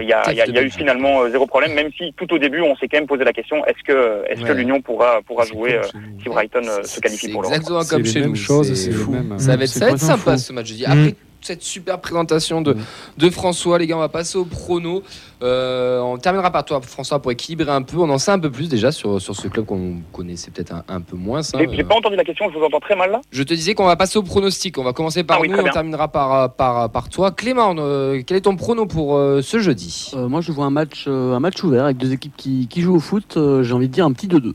il 0.00 0.06
y 0.06 0.12
a, 0.12 0.32
y, 0.32 0.40
a, 0.40 0.46
y, 0.46 0.58
a, 0.58 0.62
eu 0.62 0.70
finalement 0.70 1.28
zéro 1.28 1.46
problème, 1.46 1.74
même 1.74 1.90
si 1.96 2.12
tout 2.16 2.32
au 2.32 2.38
début 2.38 2.60
on 2.60 2.76
s'est 2.76 2.88
quand 2.88 2.98
même 2.98 3.06
posé 3.06 3.24
la 3.24 3.32
question 3.32 3.64
est-ce 3.66 3.82
que 3.84 4.24
est-ce 4.28 4.42
ouais. 4.42 4.48
que 4.48 4.52
l'Union 4.52 4.80
pourra 4.80 5.22
pourra 5.22 5.44
jouer 5.44 5.80
si 6.22 6.28
Brighton 6.28 6.62
se 6.82 7.00
qualifie 7.00 7.28
pour 7.28 7.42
l'Europe 7.42 7.56
Exactement 7.56 7.84
comme 7.84 8.04
chez 8.04 8.20
nous. 8.20 8.36
C'est 8.36 8.92
fou. 8.92 9.12
Même, 9.12 9.38
ça 9.38 9.56
va 9.56 9.64
être, 9.64 9.70
ça 9.70 9.86
va 9.86 9.92
être 9.92 9.98
sympa 9.98 10.32
fou. 10.32 10.38
ce 10.38 10.52
match. 10.52 10.68
Je 10.68 10.74
dis. 10.74 10.86
Après 10.86 11.14
cette 11.46 11.62
super 11.62 12.00
présentation 12.00 12.60
de, 12.60 12.76
de 13.16 13.30
François, 13.30 13.78
les 13.78 13.86
gars, 13.86 13.96
on 13.96 14.00
va 14.00 14.08
passer 14.08 14.36
au 14.36 14.44
prono. 14.44 15.02
Euh, 15.42 16.00
on 16.00 16.18
terminera 16.18 16.50
par 16.50 16.64
toi, 16.64 16.80
François, 16.80 17.20
pour 17.20 17.30
équilibrer 17.30 17.70
un 17.70 17.82
peu. 17.82 17.98
On 17.98 18.10
en 18.10 18.18
sait 18.18 18.32
un 18.32 18.38
peu 18.38 18.50
plus 18.50 18.68
déjà 18.68 18.90
sur, 18.90 19.20
sur 19.20 19.36
ce 19.36 19.46
club 19.48 19.64
qu'on 19.64 19.98
connaissait 20.12 20.50
peut-être 20.50 20.72
un, 20.72 20.84
un, 20.88 21.00
peu 21.00 21.16
moins. 21.16 21.42
J'ai 21.42 21.84
pas 21.84 21.94
entendu 21.94 22.16
la 22.16 22.24
question, 22.24 22.50
je 22.52 22.58
vous 22.58 22.64
entends 22.64 22.80
très 22.80 22.96
mal 22.96 23.12
là. 23.12 23.20
Je 23.30 23.42
te 23.42 23.54
disais 23.54 23.74
qu'on 23.74 23.86
va 23.86 23.96
passer 23.96 24.18
au 24.18 24.22
pronostic. 24.22 24.76
On 24.78 24.84
va 24.84 24.92
commencer 24.92 25.22
par 25.22 25.38
ah, 25.38 25.40
oui, 25.40 25.48
nous 25.48 25.58
on 25.58 25.70
terminera 25.70 26.08
par, 26.08 26.52
par, 26.54 26.90
par 26.90 27.08
toi. 27.08 27.30
Clément, 27.30 27.74
euh, 27.78 28.22
quel 28.26 28.38
est 28.38 28.42
ton 28.42 28.56
prono 28.56 28.86
pour 28.86 29.16
euh, 29.16 29.40
ce 29.40 29.60
jeudi? 29.60 30.10
Euh, 30.14 30.28
Moi, 30.28 30.40
je 30.40 30.50
vois 30.50 30.66
un 30.66 30.70
match, 30.70 31.06
un 31.06 31.40
match 31.40 31.62
ouvert 31.62 31.84
avec 31.84 31.96
deux 31.96 32.12
équipes 32.12 32.36
qui, 32.36 32.66
qui 32.66 32.80
jouent 32.80 32.96
au 32.96 33.00
foot. 33.00 33.38
J'ai 33.62 33.72
envie 33.72 33.88
de 33.88 33.92
dire 33.92 34.04
un 34.04 34.12
petit 34.12 34.26
2-2. 34.26 34.52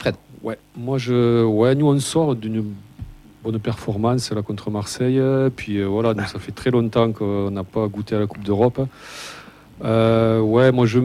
Fred 0.00 0.16
Ouais, 0.42 0.58
moi 0.76 0.98
je. 0.98 1.44
Ouais, 1.44 1.76
nous 1.76 1.86
on 1.86 2.00
sort 2.00 2.34
d'une 2.34 2.74
bonne 3.44 3.58
performance 3.58 4.30
là 4.32 4.42
contre 4.42 4.70
Marseille. 4.70 5.20
Puis 5.56 5.78
euh, 5.78 5.86
voilà, 5.86 6.14
donc 6.14 6.26
ça 6.28 6.38
fait 6.38 6.52
très 6.52 6.70
longtemps 6.70 7.12
qu'on 7.12 7.50
n'a 7.50 7.64
pas 7.64 7.86
goûté 7.88 8.14
à 8.14 8.20
la 8.20 8.26
Coupe 8.26 8.42
d'Europe. 8.44 8.80
Euh, 9.84 10.38
ouais, 10.38 10.70
moi 10.70 10.86
je, 10.86 11.00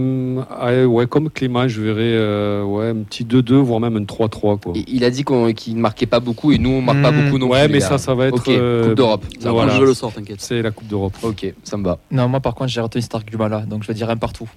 ah, 0.51 0.85
ouais, 0.85 1.07
comme 1.07 1.31
Clément, 1.31 1.67
je 1.67 1.81
verrais 1.81 2.01
euh, 2.13 2.63
ouais, 2.63 2.89
un 2.89 2.97
petit 2.97 3.23
2-2, 3.25 3.53
voire 3.55 3.79
même 3.79 3.95
un 3.97 4.01
3-3 4.03 4.59
quoi. 4.59 4.73
Et 4.75 4.83
Il 4.87 5.03
a 5.03 5.09
dit 5.09 5.23
qu'on- 5.23 5.51
qu'il 5.53 5.75
ne 5.75 5.79
marquait 5.81 6.05
pas 6.05 6.19
beaucoup 6.19 6.51
et 6.51 6.59
nous 6.59 6.69
on 6.69 6.81
marque 6.83 7.01
pas 7.01 7.11
Mmh. 7.11 7.23
beaucoup 7.25 7.37
non 7.39 7.49
ouais, 7.49 7.63
plus. 7.65 7.73
mais 7.73 7.79
ça, 7.79 7.97
ça 7.97 8.13
va 8.13 8.27
être. 8.27 8.35
Ok, 8.35 8.49
euh, 8.49 8.83
Coupe 8.89 8.93
d'Europe. 8.95 9.25
Ça 9.39 9.51
voilà. 9.51 9.73
je 9.77 9.81
le 9.83 9.93
sors, 9.95 10.13
t'inquiète. 10.13 10.41
C'est 10.41 10.61
la 10.61 10.69
Coupe 10.69 10.87
d'Europe. 10.87 11.13
Ok, 11.23 11.51
ça 11.63 11.77
me 11.77 11.85
va. 11.85 11.97
Non, 12.11 12.27
moi 12.27 12.39
par 12.39 12.53
contre, 12.53 12.69
j'ai 12.69 12.81
retenu 12.81 13.01
cet 13.01 13.15
argument-là, 13.15 13.61
donc 13.61 13.81
je 13.81 13.87
vais 13.87 13.95
dire 13.95 14.11
un 14.11 14.17
partout. 14.17 14.49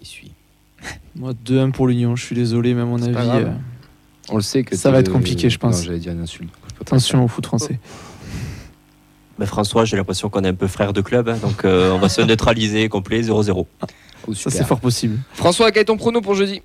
Il 0.00 0.06
suit. 0.06 0.30
Moi, 1.16 1.32
2-1 1.44 1.72
pour 1.72 1.88
l'Union, 1.88 2.14
je 2.14 2.24
suis 2.24 2.36
désolé, 2.36 2.72
mais 2.74 2.82
à 2.82 2.84
mon 2.84 3.02
avis. 3.02 3.16
euh, 3.16 3.50
On 4.30 4.36
le 4.36 4.42
sait 4.42 4.62
que 4.62 4.76
Ça 4.76 4.92
va 4.92 5.00
être 5.00 5.10
compliqué, 5.10 5.50
je 5.50 5.58
pense. 5.58 5.78
Non, 5.78 5.82
j'allais 5.86 5.98
dire 5.98 6.12
une 6.12 6.20
insulte. 6.20 6.50
Attention 6.80 7.24
au 7.24 7.28
foot 7.28 7.46
français. 7.46 7.78
Mais 9.38 9.46
François, 9.46 9.84
j'ai 9.84 9.96
l'impression 9.96 10.28
qu'on 10.28 10.42
est 10.42 10.48
un 10.48 10.54
peu 10.54 10.66
frère 10.66 10.92
de 10.92 11.00
club, 11.00 11.28
hein, 11.28 11.36
donc 11.40 11.64
euh, 11.64 11.92
on 11.92 11.98
va 11.98 12.08
se 12.08 12.20
neutraliser 12.20 12.88
complet 12.88 13.20
0-0. 13.20 13.66
Oh, 14.26 14.34
Ça, 14.34 14.50
c'est 14.50 14.64
fort 14.64 14.80
possible. 14.80 15.18
François, 15.32 15.70
quel 15.70 15.82
est 15.82 15.86
ton 15.86 15.96
prono 15.96 16.20
pour 16.20 16.34
jeudi? 16.34 16.60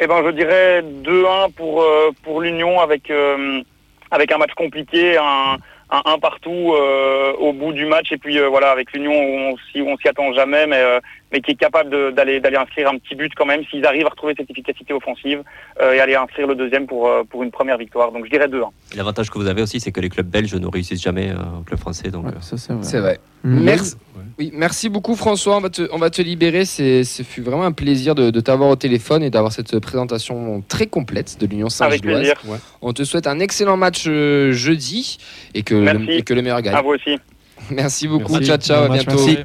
Eh 0.00 0.06
ben, 0.06 0.22
je 0.26 0.30
dirais 0.32 0.82
2-1 0.82 1.52
pour, 1.52 1.82
euh, 1.82 2.10
pour 2.22 2.40
l'Union 2.40 2.80
avec, 2.80 3.10
euh, 3.10 3.62
avec 4.10 4.32
un 4.32 4.38
match 4.38 4.52
compliqué, 4.54 5.16
un, 5.16 5.56
un, 5.90 6.02
un 6.04 6.18
partout 6.18 6.72
euh, 6.74 7.32
au 7.38 7.52
bout 7.52 7.72
du 7.72 7.86
match. 7.86 8.12
Et 8.12 8.18
puis 8.18 8.38
euh, 8.38 8.48
voilà, 8.48 8.70
avec 8.70 8.92
l'Union, 8.92 9.12
où 9.12 9.52
on 9.52 9.56
s'y 9.70 9.82
on 9.82 9.96
s'y 9.98 10.08
attend 10.08 10.32
jamais, 10.32 10.66
mais, 10.66 10.80
euh, 10.80 11.00
mais 11.32 11.40
qui 11.40 11.52
est 11.52 11.56
capable 11.56 12.12
d'aller 12.14 12.40
d'aller 12.40 12.56
inscrire 12.56 12.88
un 12.90 12.98
petit 12.98 13.14
but 13.14 13.32
quand 13.34 13.46
même, 13.46 13.64
s'ils 13.70 13.86
arrivent 13.86 14.06
à 14.06 14.10
retrouver 14.10 14.34
cette 14.36 14.50
efficacité 14.50 14.92
offensive 14.92 15.42
euh, 15.80 15.92
et 15.92 16.00
aller 16.00 16.14
inscrire 16.14 16.46
le 16.46 16.54
deuxième 16.54 16.86
pour, 16.86 17.08
euh, 17.08 17.22
pour 17.24 17.42
une 17.42 17.50
première 17.50 17.78
victoire. 17.78 18.12
Donc 18.12 18.24
je 18.24 18.30
dirais 18.30 18.48
2-1. 18.48 18.68
Et 18.92 18.96
L'avantage 18.96 19.30
que 19.30 19.38
vous 19.38 19.46
avez 19.46 19.62
aussi, 19.62 19.80
c'est 19.80 19.92
que 19.92 20.00
les 20.00 20.08
clubs 20.08 20.26
belges 20.26 20.54
ne 20.54 20.66
réussissent 20.66 21.02
jamais 21.02 21.30
euh, 21.30 21.60
au 21.60 21.62
club 21.62 21.78
français. 21.78 22.10
Donc, 22.10 22.26
Ouais, 22.26 22.32
ça, 22.40 22.56
c'est 22.56 22.72
vrai. 22.72 22.82
C'est 22.82 23.00
vrai. 23.00 23.18
Mm. 23.44 23.60
Merci. 23.62 23.94
Ouais. 24.16 24.22
Oui, 24.38 24.50
merci 24.52 24.90
beaucoup 24.90 25.16
François. 25.16 25.56
On 25.56 25.60
va 25.60 25.70
te, 25.70 25.88
on 25.92 25.98
va 25.98 26.10
te 26.10 26.20
libérer. 26.20 26.66
C'est, 26.66 27.04
ce 27.04 27.22
fut 27.22 27.40
vraiment 27.40 27.64
un 27.64 27.72
plaisir 27.72 28.14
de, 28.14 28.30
de 28.30 28.40
t'avoir 28.40 28.68
au 28.68 28.76
téléphone 28.76 29.22
et 29.22 29.30
d'avoir 29.30 29.50
cette 29.52 29.78
présentation 29.78 30.62
très 30.68 30.86
complète 30.86 31.38
de 31.40 31.46
l'Union 31.46 31.70
Saint-Gilloise. 31.70 32.34
On 32.82 32.92
te 32.92 33.02
souhaite 33.04 33.26
un 33.26 33.38
excellent 33.40 33.78
match 33.78 34.04
euh, 34.06 34.52
jeudi 34.52 35.16
et 35.54 35.62
que, 35.62 35.74
le, 35.74 36.10
et 36.10 36.22
que 36.22 36.34
le 36.34 36.42
meilleur 36.42 36.60
gagne. 36.60 36.74
À 36.74 36.82
vous 36.82 36.90
aussi. 36.90 37.18
Merci 37.70 38.08
beaucoup. 38.08 38.32
Merci. 38.32 38.46
Ciao, 38.46 38.58
ciao. 38.58 38.86
Bon 38.88 38.92
à 38.92 38.96
bientôt. 38.96 39.26
merci. 39.26 39.38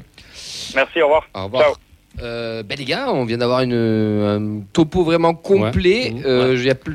Merci, 0.74 1.00
au 1.00 1.06
revoir. 1.06 1.28
Au 1.34 1.44
revoir. 1.44 1.62
Ciao. 1.62 1.91
Euh, 2.20 2.62
ben 2.62 2.76
les 2.78 2.84
gars, 2.84 3.10
on 3.12 3.24
vient 3.24 3.38
d'avoir 3.38 3.60
une, 3.62 3.72
un 3.72 4.60
topo 4.72 5.02
vraiment 5.02 5.32
complet. 5.34 6.12
Ouais. 6.14 6.22
Euh, 6.26 6.62
y 6.62 6.68
a 6.68 6.74
plus, 6.74 6.94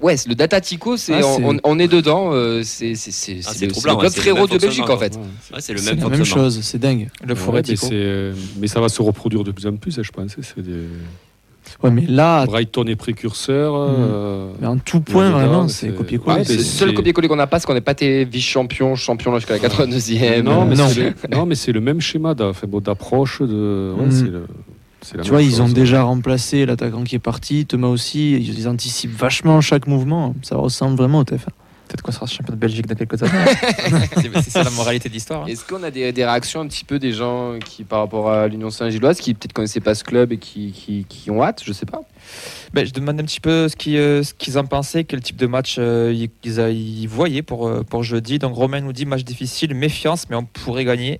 ouais, 0.00 0.16
c'est 0.16 0.28
le 0.28 0.34
Data 0.34 0.60
Tico, 0.60 0.96
c'est, 0.96 1.14
Ah, 1.14 1.26
on, 1.26 1.54
on- 1.56 1.60
on 1.64 1.78
est 1.78 1.86
dedans. 1.88 2.30
euh, 2.32 2.62
c'est, 2.64 2.94
Ah, 3.46 3.52
le, 3.60 3.68
troublant, 3.68 3.92
le 3.94 3.98
club 4.00 4.12
frérot 4.12 4.38
même 4.38 4.46
de 4.46 4.58
Belgique 4.58 4.88
en 4.88 4.96
fait. 4.98 5.14
ouais, 5.16 5.60
c'est 5.60 5.72
le 5.74 5.78
C'est 5.80 5.90
même 5.94 6.00
la 6.00 6.08
même 6.08 6.24
chose, 6.24 6.60
c'est 6.62 6.78
dingue. 6.78 7.08
Le 7.22 7.34
Ouais, 7.34 7.38
forêt 7.38 7.62
mais, 7.68 7.76
c'est- 7.76 8.32
mais 8.58 8.66
ça 8.66 8.80
va 8.80 8.88
se 8.88 9.02
reproduire 9.02 9.44
de 9.44 9.52
plus 9.52 9.66
en 9.66 9.76
plus, 9.76 9.98
hein, 9.98 10.02
je 10.02 10.10
pense. 10.10 10.34
C'est 10.40 10.62
des... 10.62 10.72
Ouais, 11.82 11.90
mais 11.90 12.06
là, 12.06 12.46
Brighton 12.46 12.84
est 12.86 12.96
précurseur. 12.96 13.74
euh, 13.76 14.48
mais 14.60 14.66
en 14.66 14.78
tout 14.78 15.00
point, 15.00 15.28
Florida, 15.28 15.48
vraiment, 15.48 15.68
c'est- 15.68 15.94
copier-coller. 15.94 16.38
Ouais, 16.38 16.44
c'est 16.44 16.56
le 16.56 16.62
seul 16.62 16.94
copier-coller 16.94 17.28
qu'on 17.28 17.36
n'a 17.36 17.46
pas, 17.46 17.58
c'est 17.58 17.66
qu'on 17.66 17.74
n'est 17.74 17.80
pas 17.80 17.92
été 17.92 18.24
vice-champion, 18.24 18.94
champion 18.94 19.34
jusqu'à 19.36 19.54
la 19.54 19.58
82e. 19.60 20.42
Non, 20.44 20.64
mais 20.64 20.76
Non. 20.76 20.88
c'est 20.88 21.00
le, 21.02 21.14
non, 21.36 21.46
mais 21.46 21.54
c'est 21.54 21.72
le 21.72 21.80
même 21.80 22.00
schéma 22.00 22.34
d'approche. 22.34 23.42
De, 23.42 23.92
ouais, 23.98 24.06
le- 24.30 24.46
la 25.16 25.22
Tu 25.22 25.30
vois, 25.30 25.42
ils 25.42 25.60
ont 25.60 25.68
déjà 25.68 26.02
remplacé 26.02 26.64
l'attaquant 26.64 27.02
qui 27.04 27.16
est 27.16 27.18
parti, 27.18 27.66
Thomas 27.66 27.88
aussi, 27.88 28.32
ils 28.32 28.66
anticipent 28.68 29.14
vachement 29.14 29.60
chaque 29.60 29.86
mouvement. 29.86 30.34
Ça 30.42 30.56
ressemble 30.56 30.96
vraiment 30.96 31.18
au 31.18 31.24
TF1. 31.24 31.48
Peut-être 31.88 32.02
qu'on 32.02 32.12
sera 32.12 32.26
champion 32.26 32.54
de 32.54 32.58
Belgique 32.58 32.86
dans 32.86 32.94
quelques 32.94 33.22
années. 33.22 33.32
c'est 34.42 34.50
ça 34.50 34.62
la 34.62 34.70
moralité 34.70 35.08
de 35.08 35.14
l'histoire. 35.14 35.42
hein. 35.42 35.46
Est-ce 35.46 35.64
qu'on 35.66 35.82
a 35.82 35.90
des, 35.90 36.12
des 36.12 36.24
réactions 36.24 36.60
un 36.60 36.66
petit 36.66 36.84
peu 36.84 36.98
des 36.98 37.12
gens 37.12 37.58
qui, 37.64 37.84
par 37.84 38.00
rapport 38.00 38.30
à 38.30 38.48
l'Union 38.48 38.70
Saint-Gilloise, 38.70 39.20
qui 39.20 39.34
peut-être 39.34 39.52
connaissaient 39.52 39.80
pas 39.80 39.94
ce 39.94 40.04
club 40.04 40.32
et 40.32 40.38
qui, 40.38 40.72
qui, 40.72 41.04
qui 41.08 41.30
ont 41.30 41.42
hâte? 41.42 41.62
Je 41.64 41.72
sais 41.72 41.86
pas. 41.86 42.00
Ben, 42.72 42.84
je 42.86 42.92
demande 42.92 43.20
un 43.20 43.24
petit 43.24 43.40
peu 43.40 43.68
ce 43.68 43.76
qu'ils 43.76 43.96
euh, 43.96 44.22
ce 44.22 44.34
qu'ils 44.34 44.58
en 44.58 44.64
pensaient, 44.64 45.04
quel 45.04 45.20
type 45.20 45.36
de 45.36 45.46
match 45.46 45.76
euh, 45.78 46.12
ils, 46.44 47.06
voyaient 47.08 47.42
pour, 47.42 47.68
euh, 47.68 47.82
pour 47.82 48.02
jeudi. 48.02 48.38
Donc 48.38 48.54
Romain 48.54 48.80
nous 48.80 48.92
dit 48.92 49.06
match 49.06 49.22
difficile, 49.24 49.74
méfiance, 49.74 50.28
mais 50.28 50.36
on 50.36 50.44
pourrait 50.44 50.84
gagner. 50.84 51.18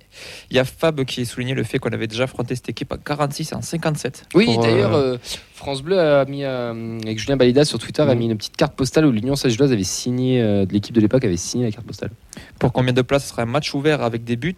Il 0.49 0.57
y 0.57 0.59
a 0.59 0.65
Fab 0.65 1.03
qui 1.05 1.21
a 1.21 1.25
souligné 1.25 1.53
le 1.53 1.63
fait 1.63 1.79
qu'on 1.79 1.89
avait 1.91 2.07
déjà 2.07 2.23
affronté 2.25 2.55
cette 2.55 2.69
équipe 2.69 2.91
à 2.91 2.97
46 2.97 3.51
et 3.51 3.55
en 3.55 3.61
57. 3.61 4.25
Oui, 4.33 4.45
Pour, 4.45 4.63
d'ailleurs, 4.63 5.19
France 5.53 5.81
Bleu 5.81 5.99
a 5.99 6.25
mis, 6.25 6.43
avec 6.43 7.17
Julien 7.19 7.37
Balida 7.37 7.63
sur 7.63 7.79
Twitter, 7.79 8.01
a 8.01 8.05
Mhm. 8.13 8.17
mis 8.19 8.25
une 8.25 8.37
petite 8.37 8.57
carte 8.57 8.75
postale 8.75 9.05
où 9.05 9.11
l'Union 9.11 9.35
Saint-Gilloise 9.35 9.71
avait 9.71 9.83
signé, 9.83 10.41
de 10.41 10.71
l'équipe 10.73 10.93
de 10.93 11.01
l'époque 11.01 11.23
avait 11.23 11.37
signé 11.37 11.65
la 11.65 11.71
carte 11.71 11.85
postale. 11.87 12.11
pour 12.59 12.73
combien 12.73 12.93
de 12.93 13.01
places 13.01 13.23
ce 13.23 13.29
sera 13.29 13.43
un 13.43 13.45
match 13.45 13.73
ouvert 13.73 14.01
avec 14.01 14.23
des 14.23 14.35
buts. 14.35 14.55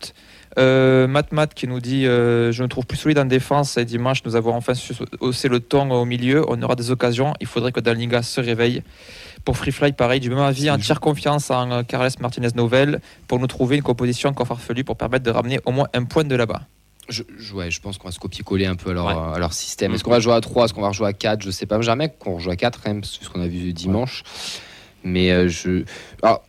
Euh, 0.57 1.05
Matt 1.07 1.31
Matt 1.31 1.53
qui 1.53 1.67
nous 1.67 1.79
dit 1.79 2.07
euh, 2.07 2.51
Je 2.51 2.63
me 2.63 2.67
trouve 2.67 2.85
plus 2.85 2.97
solide 2.97 3.19
en 3.19 3.25
défense 3.25 3.77
et 3.77 3.85
dimanche 3.85 4.23
nous 4.25 4.35
avons 4.35 4.53
enfin 4.55 4.73
su- 4.73 4.93
haussé 5.19 5.49
le 5.49 5.59
ton 5.59 5.91
au 5.91 6.03
milieu. 6.05 6.43
On 6.49 6.59
aura 6.63 6.75
des 6.75 6.89
occasions. 6.89 7.33
Il 7.39 7.47
faudrait 7.47 7.71
que 7.71 7.79
Dalinga 7.79 8.23
se 8.23 8.41
réveille. 8.41 8.81
Pour 9.45 9.55
Free 9.57 9.71
Fly, 9.71 9.93
pareil, 9.93 10.19
du 10.19 10.29
même 10.29 10.39
avis, 10.39 10.69
entière 10.71 10.99
confiance 10.99 11.51
en 11.51 11.71
euh, 11.71 11.83
Carles 11.83 12.09
Martinez 12.19 12.49
Novel 12.55 12.99
pour 13.27 13.39
nous 13.39 13.47
trouver 13.47 13.75
une 13.77 13.83
composition 13.83 14.29
encore 14.29 14.47
farfelue 14.47 14.83
pour 14.83 14.97
permettre 14.97 15.23
de 15.23 15.31
ramener 15.31 15.59
au 15.65 15.71
moins 15.71 15.87
un 15.93 16.03
point 16.05 16.23
de 16.23 16.35
là-bas. 16.35 16.61
Je, 17.07 17.23
je- 17.37 17.53
ouais, 17.53 17.71
je 17.71 17.79
pense 17.79 17.97
qu'on 17.97 18.07
va 18.07 18.11
se 18.11 18.19
copier-coller 18.19 18.65
un 18.65 18.75
peu 18.75 18.89
à 18.89 18.93
leur, 18.93 19.05
Ouais. 19.05 19.35
à 19.35 19.39
leur 19.39 19.53
système. 19.53 19.93
Est-ce 19.93 20.03
qu'on 20.03 20.11
va 20.11 20.19
jouer 20.19 20.33
à 20.33 20.41
3 20.41 20.65
Est-ce 20.65 20.73
qu'on 20.73 20.81
va 20.81 20.89
rejouer 20.89 21.07
à 21.07 21.13
4 21.13 21.41
Je 21.43 21.51
sais 21.51 21.65
pas. 21.65 21.79
Jamais 21.81 22.09
qu'on 22.19 22.35
rejoue 22.35 22.49
à 22.49 22.55
4, 22.57 22.81
même, 22.85 23.03
ce 23.03 23.29
qu'on 23.29 23.41
a 23.41 23.47
vu 23.47 23.71
dimanche. 23.73 24.23
Mais 25.03 25.31
euh, 25.31 25.47
je. 25.47 25.83
Alors, 26.23 26.43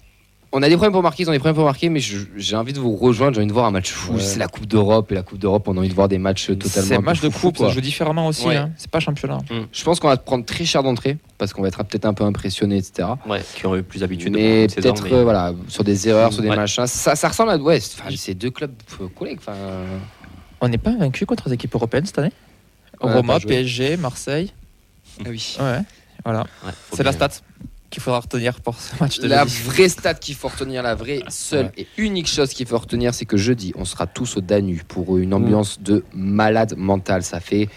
on 0.53 0.63
a 0.63 0.69
des 0.69 0.77
problèmes 0.77 0.93
pour 0.93 1.03
marquer, 1.03 1.25
ils 1.25 1.29
ont 1.29 1.33
des 1.33 1.39
problèmes 1.39 1.57
pour 1.57 1.65
marquer, 1.65 1.89
mais 1.91 2.01
j'ai 2.01 2.57
envie 2.57 2.73
de 2.73 2.79
vous 2.81 2.97
rejoindre. 2.97 3.35
J'ai 3.35 3.41
envie 3.41 3.49
de 3.49 3.53
voir 3.53 3.67
un 3.67 3.71
match 3.71 3.91
fou. 3.91 4.15
Ouais. 4.15 4.21
C'est 4.21 4.39
la 4.39 4.49
Coupe 4.49 4.67
d'Europe 4.67 5.13
et 5.13 5.15
la 5.15 5.23
Coupe 5.23 5.39
d'Europe, 5.39 5.69
on 5.69 5.77
a 5.77 5.81
envie 5.81 5.89
de 5.91 5.95
voir 5.95 6.09
des 6.09 6.17
matchs 6.19 6.47
totalement. 6.47 6.89
C'est 6.89 6.95
un 6.97 7.01
match 7.01 7.21
de 7.21 7.29
coupe, 7.29 7.59
quoi. 7.59 7.69
ça 7.69 7.75
joue 7.75 7.81
différemment 7.83 8.27
aussi. 8.29 8.47
Ouais. 8.47 8.57
hein. 8.57 8.71
C'est 8.79 8.91
pas 8.91 9.01
championnat. 9.01 9.39
Je 9.73 9.85
pense 9.85 10.01
qu'on 10.01 10.09
va 10.09 10.17
prendre 10.17 10.45
très 10.45 10.65
cher 10.65 10.83
d'entrée 10.83 11.19
parce 11.37 11.53
qu'on 11.53 11.61
va 11.63 11.69
être 11.69 11.83
peut-être 11.85 12.07
un 12.07 12.15
peu 12.15 12.25
impressionné, 12.25 12.79
etc. 12.79 13.09
Ouais, 13.27 13.43
qui 13.57 13.67
ont 13.67 13.77
eu 13.77 13.83
plus 13.83 14.01
l'habitude 14.01 14.33
de 14.33 14.39
Mais 14.39 14.67
peut-être 14.69 15.05
mais- 15.05 15.13
euh, 15.13 15.23
voilà, 15.23 15.53
sur 15.69 15.85
des 15.85 16.09
erreurs, 16.09 16.33
sur 16.33 16.43
des 16.43 16.49
Ouais. 16.49 16.57
machins. 16.57 16.87
Ça, 16.87 17.15
ça 17.15 17.29
ressemble 17.29 17.51
à. 17.51 17.57
Ouais, 17.59 17.79
c'est- 17.81 18.01
enfin, 18.01 18.11
c'est 18.17 18.35
deux 18.35 18.51
clubs 18.51 18.73
euh, 19.01 19.09
collègues. 19.09 19.41
On 20.61 20.69
n'est 20.69 20.79
pas 20.79 20.97
vaincu 20.97 21.27
contre 21.27 21.49
les 21.49 21.55
équipes 21.55 21.75
européennes 21.75 22.07
cette 22.07 22.19
année? 22.19 22.33
Roma. 23.01 23.39
PSG, 23.39 23.97
Marseille. 23.97 24.53
ah 25.21 25.29
oui. 25.29 25.57
Ouais, 25.61 25.79
voilà. 26.25 26.45
C'est 26.93 27.03
la 27.05 27.13
stat 27.13 27.29
qu'il 27.91 28.03
faudra 28.03 28.21
retenir 28.21 28.61
pour 28.61 28.75
ce 28.79 28.93
match 29.01 29.19
de 29.21 29.29
La 29.29 29.45
vraie 29.45 29.89
stat 29.89 30.15
qu'il 30.15 30.35
faut 30.35 30.49
retenir, 30.49 30.83
la 30.83 30.95
vraie 30.95 31.23
seule 31.29 31.73
et 31.77 31.87
unique 31.97 32.27
chose 32.29 32.51
qu'il 32.53 32.67
faut 32.67 32.79
retenir, 32.79 33.15
c'est 33.15 33.25
que 33.25 33.37
jeudi, 33.37 33.73
on 33.77 33.85
sera 33.85 34.07
tous 34.07 34.37
au 34.37 34.41
Danube 34.41 34.83
pour 34.89 35.17
une 35.19 35.33
ambiance 35.35 35.81
de 35.81 36.05
malade 36.13 36.75
mental. 36.77 37.23
Ça 37.23 37.41
fait 37.41 37.69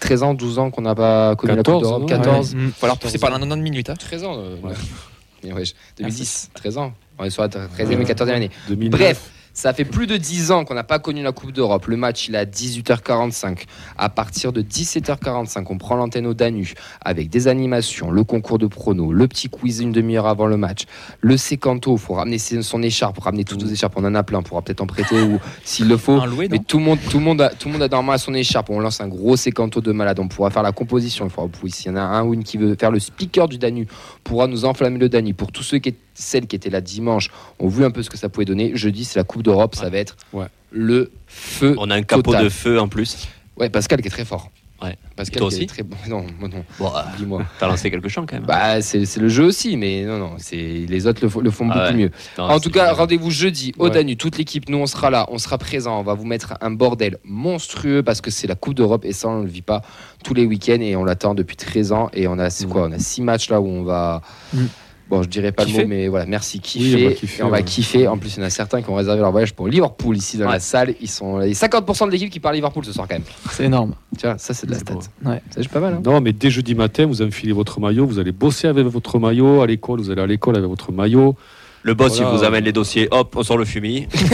13 0.00 0.22
ans, 0.24 0.34
12 0.34 0.58
ans 0.58 0.70
qu'on 0.70 0.82
n'a 0.82 0.94
pas 0.94 1.36
connu 1.36 1.50
la 1.54 1.56
Coupe 1.62 1.66
14, 1.66 1.82
d'Europe. 1.82 2.00
non 2.02 2.06
14. 2.08 2.54
Ouais. 2.54 2.60
Faut 2.78 2.86
alors 2.86 2.98
pousser 2.98 3.18
par 3.18 3.30
la 3.30 3.38
90 3.38 3.62
minutes. 3.62 3.90
hein. 3.90 3.94
13 3.96 4.24
ans. 4.24 4.34
euh, 4.38 4.56
Ouais. 4.62 4.74
mais 5.44 5.52
ouais, 5.52 5.64
je- 5.64 5.72
2010, 5.98 6.50
13 6.54 6.78
ans. 6.78 6.92
On 7.18 7.24
est 7.24 7.30
sur 7.30 7.42
la 7.42 7.48
13e 7.48 8.00
et 8.00 8.04
14e 8.04 8.34
année. 8.34 8.50
2009. 8.68 8.98
Bref, 9.00 9.30
ça 9.54 9.72
fait 9.72 9.84
plus 9.84 10.08
de 10.08 10.16
10 10.16 10.50
ans 10.50 10.64
qu'on 10.64 10.74
n'a 10.74 10.84
pas 10.84 10.98
connu 10.98 11.22
la 11.22 11.30
Coupe 11.30 11.52
d'Europe. 11.52 11.86
Le 11.86 11.96
match, 11.96 12.28
il 12.28 12.34
est 12.34 12.38
à 12.38 12.44
18h45. 12.44 13.62
À 13.96 14.08
partir 14.08 14.52
de 14.52 14.60
17h45, 14.62 15.64
on 15.70 15.78
prend 15.78 15.94
l'antenne 15.94 16.26
au 16.26 16.34
Danu 16.34 16.74
avec 17.00 17.30
des 17.30 17.46
animations, 17.46 18.10
le 18.10 18.24
concours 18.24 18.58
de 18.58 18.66
pronos, 18.66 19.12
le 19.12 19.28
petit 19.28 19.48
quiz 19.48 19.80
une 19.80 19.92
demi-heure 19.92 20.26
avant 20.26 20.46
le 20.46 20.56
match, 20.56 20.84
le 21.20 21.36
sécanto, 21.36 21.94
il 21.94 22.00
faut 22.00 22.14
ramener 22.14 22.38
son 22.38 22.82
écharpe, 22.82 23.18
ramener 23.20 23.44
toutes 23.44 23.62
nos 23.62 23.70
écharpes, 23.70 23.94
on 23.96 24.04
en 24.04 24.14
a 24.14 24.24
plein, 24.24 24.40
on 24.40 24.42
pourra 24.42 24.62
peut-être 24.62 24.80
en 24.80 24.86
prêter 24.86 25.22
ou 25.22 25.38
s'il 25.62 25.88
le 25.88 25.96
faut. 25.96 26.24
Loué, 26.26 26.48
Mais 26.50 26.58
tout 26.58 26.78
le 26.78 26.84
monde, 26.84 26.98
tout 27.08 27.18
le 27.18 27.24
monde, 27.24 27.40
a, 27.40 27.50
tout 27.50 27.68
le 27.68 27.74
monde 27.74 27.82
a 27.82 27.88
normalement 27.88 28.18
son 28.18 28.34
écharpe. 28.34 28.70
On 28.70 28.80
lance 28.80 29.00
un 29.00 29.08
gros 29.08 29.36
sécanto 29.36 29.80
de 29.80 29.92
malade. 29.92 30.18
On 30.18 30.26
pourra 30.26 30.50
faire 30.50 30.62
la 30.64 30.72
composition. 30.72 31.26
Il 31.26 31.30
faudra, 31.30 31.50
s'il 31.68 31.92
y 31.92 31.94
en 31.94 31.96
a 31.96 32.00
un 32.00 32.24
ou 32.24 32.34
une 32.34 32.42
qui 32.42 32.56
veut 32.56 32.74
faire 32.78 32.90
le 32.90 32.98
speaker 32.98 33.48
du 33.48 33.58
Danu, 33.58 33.86
pourra 34.24 34.48
nous 34.48 34.64
enflammer 34.64 34.98
le 34.98 35.08
Danu. 35.08 35.32
Pour 35.34 35.52
tous 35.52 35.62
ceux 35.62 35.78
qui, 35.78 35.94
celles 36.14 36.46
qui 36.46 36.56
étaient 36.56 36.70
là 36.70 36.80
dimanche, 36.80 37.30
ont 37.58 37.68
vu 37.68 37.84
un 37.84 37.90
peu 37.90 38.02
ce 38.02 38.10
que 38.10 38.16
ça 38.18 38.28
pouvait 38.28 38.44
donner. 38.46 38.72
Jeudi, 38.74 39.04
c'est 39.04 39.18
la 39.18 39.24
Coupe 39.24 39.42
d'Europe. 39.42 39.74
Ça 39.74 39.90
va 39.90 39.98
être 39.98 40.16
Ouais. 40.32 40.46
le 40.70 41.10
feu. 41.26 41.74
On 41.78 41.90
a 41.90 41.94
un 41.96 42.02
capot 42.02 42.22
Total. 42.22 42.44
de 42.44 42.48
feu 42.48 42.80
en 42.80 42.88
plus. 42.88 43.28
Ouais, 43.56 43.68
Pascal 43.70 44.00
qui 44.00 44.08
est 44.08 44.10
très 44.10 44.24
fort. 44.24 44.50
Ouais. 44.82 44.98
Pascal 45.16 45.38
Toi 45.38 45.46
est 45.50 45.54
aussi 45.54 45.66
très 45.66 45.82
bon. 45.84 45.96
Non, 46.08 46.26
moi 46.40 46.48
non. 46.48 46.64
Bon, 46.78 46.88
euh, 46.94 47.00
Dis-moi. 47.16 47.42
t'as 47.60 47.68
lancé 47.68 47.90
quelques 47.90 48.08
chants 48.08 48.26
quand 48.26 48.34
même. 48.36 48.44
Bah, 48.44 48.82
c'est 48.82 49.06
c'est 49.06 49.20
le 49.20 49.28
jeu 49.28 49.44
aussi, 49.44 49.76
mais 49.76 50.02
non, 50.04 50.18
non, 50.18 50.32
c'est 50.38 50.56
les 50.56 51.06
autres 51.06 51.22
le, 51.22 51.28
font- 51.30 51.40
le 51.40 51.50
font 51.52 51.68
Ah 51.70 51.74
beaucoup 51.74 51.86
ouais. 51.96 52.04
mieux. 52.04 52.10
Non, 52.36 52.44
En 52.44 52.60
tout 52.60 52.70
cas, 52.70 52.92
rendez-vous 52.92 53.30
jeudi 53.30 53.72
au 53.78 53.84
Ouais. 53.84 53.90
Danu. 53.90 54.16
Toute 54.16 54.36
l'équipe, 54.36 54.68
nous, 54.68 54.76
on 54.78 54.86
sera 54.86 55.10
là, 55.10 55.26
on 55.30 55.38
sera 55.38 55.56
présent. 55.56 56.00
On 56.00 56.02
va 56.02 56.14
vous 56.14 56.26
mettre 56.26 56.54
un 56.60 56.72
bordel 56.72 57.18
monstrueux 57.24 58.02
parce 58.02 58.20
que 58.20 58.30
c'est 58.32 58.48
la 58.48 58.56
Coupe 58.56 58.74
d'Europe 58.74 59.04
et 59.04 59.12
ça, 59.12 59.28
on 59.28 59.38
ne 59.38 59.44
le 59.44 59.50
vit 59.50 59.62
pas 59.62 59.80
tous 60.24 60.34
les 60.34 60.44
week-ends 60.44 60.80
et 60.80 60.96
on 60.96 61.04
l'attend 61.04 61.34
depuis 61.34 61.56
13 61.56 61.92
ans. 61.92 62.10
Et 62.12 62.26
on 62.26 62.38
a, 62.38 62.50
c'est 62.50 62.66
quoi? 62.66 62.82
On 62.88 62.92
a 62.92 62.98
six 62.98 63.22
matchs 63.22 63.48
là 63.50 63.60
où 63.60 63.66
on 63.68 63.84
va. 63.84 64.20
Mm. 64.52 64.64
Bon, 65.10 65.22
je 65.22 65.28
dirais 65.28 65.52
pas 65.52 65.64
Kiffer 65.66 65.82
le 65.82 65.84
mot, 65.84 65.90
mais 65.90 66.08
voilà, 66.08 66.24
merci, 66.24 66.56
Oui, 66.56 66.62
on 66.64 66.68
kiffer. 66.78 67.04
va 67.06 67.12
kiffer, 67.14 67.38
et 67.40 67.42
on 67.44 67.48
va 67.50 67.56
ouais. 67.58 67.62
kiffer. 67.64 68.08
En 68.08 68.16
plus, 68.16 68.36
il 68.36 68.40
y 68.40 68.42
en 68.42 68.46
a 68.46 68.50
certains 68.50 68.80
qui 68.80 68.88
ont 68.88 68.94
réservé 68.94 69.20
leur 69.20 69.32
voyage 69.32 69.52
pour 69.52 69.68
Liverpool 69.68 70.16
ici 70.16 70.38
dans 70.38 70.46
Ouais. 70.46 70.52
la 70.52 70.60
salle. 70.60 70.94
Ils 71.00 71.10
sont 71.10 71.42
il 71.42 71.48
y 71.48 71.50
a 71.50 71.54
50% 71.54 72.06
de 72.06 72.10
l'équipe 72.10 72.30
qui 72.30 72.40
parle 72.40 72.54
Liverpool 72.54 72.84
ce 72.86 72.92
soir 72.92 73.06
quand 73.06 73.16
même. 73.16 73.24
C'est 73.50 73.64
énorme. 73.64 73.94
Tu 74.18 74.26
vois, 74.26 74.38
ça 74.38 74.54
c'est 74.54 74.66
de 74.66 74.72
la 74.72 74.78
stat. 74.78 74.94
Ouais. 75.24 75.42
C'est 75.50 75.68
pas 75.68 75.80
mal. 75.80 75.94
Hein 75.94 76.02
Non, 76.04 76.20
mais 76.22 76.32
dès 76.32 76.48
jeudi 76.50 76.74
matin, 76.74 77.04
vous 77.06 77.20
enfilez 77.20 77.52
votre 77.52 77.80
maillot, 77.80 78.06
vous 78.06 78.18
allez 78.18 78.32
bosser 78.32 78.66
avec 78.66 78.86
votre 78.86 79.18
maillot 79.18 79.60
à 79.60 79.66
l'école, 79.66 80.00
vous 80.00 80.10
allez 80.10 80.22
à 80.22 80.26
l'école 80.26 80.56
avec 80.56 80.68
votre 80.68 80.90
maillot. 80.90 81.36
Le 81.82 81.92
boss, 81.92 82.16
Voilà. 82.16 82.32
il 82.32 82.38
vous 82.38 82.44
amène 82.44 82.64
les 82.64 82.72
dossiers, 82.72 83.08
hop, 83.10 83.34
on 83.36 83.42
sort 83.42 83.58
le 83.58 83.66
fumier. 83.66 84.08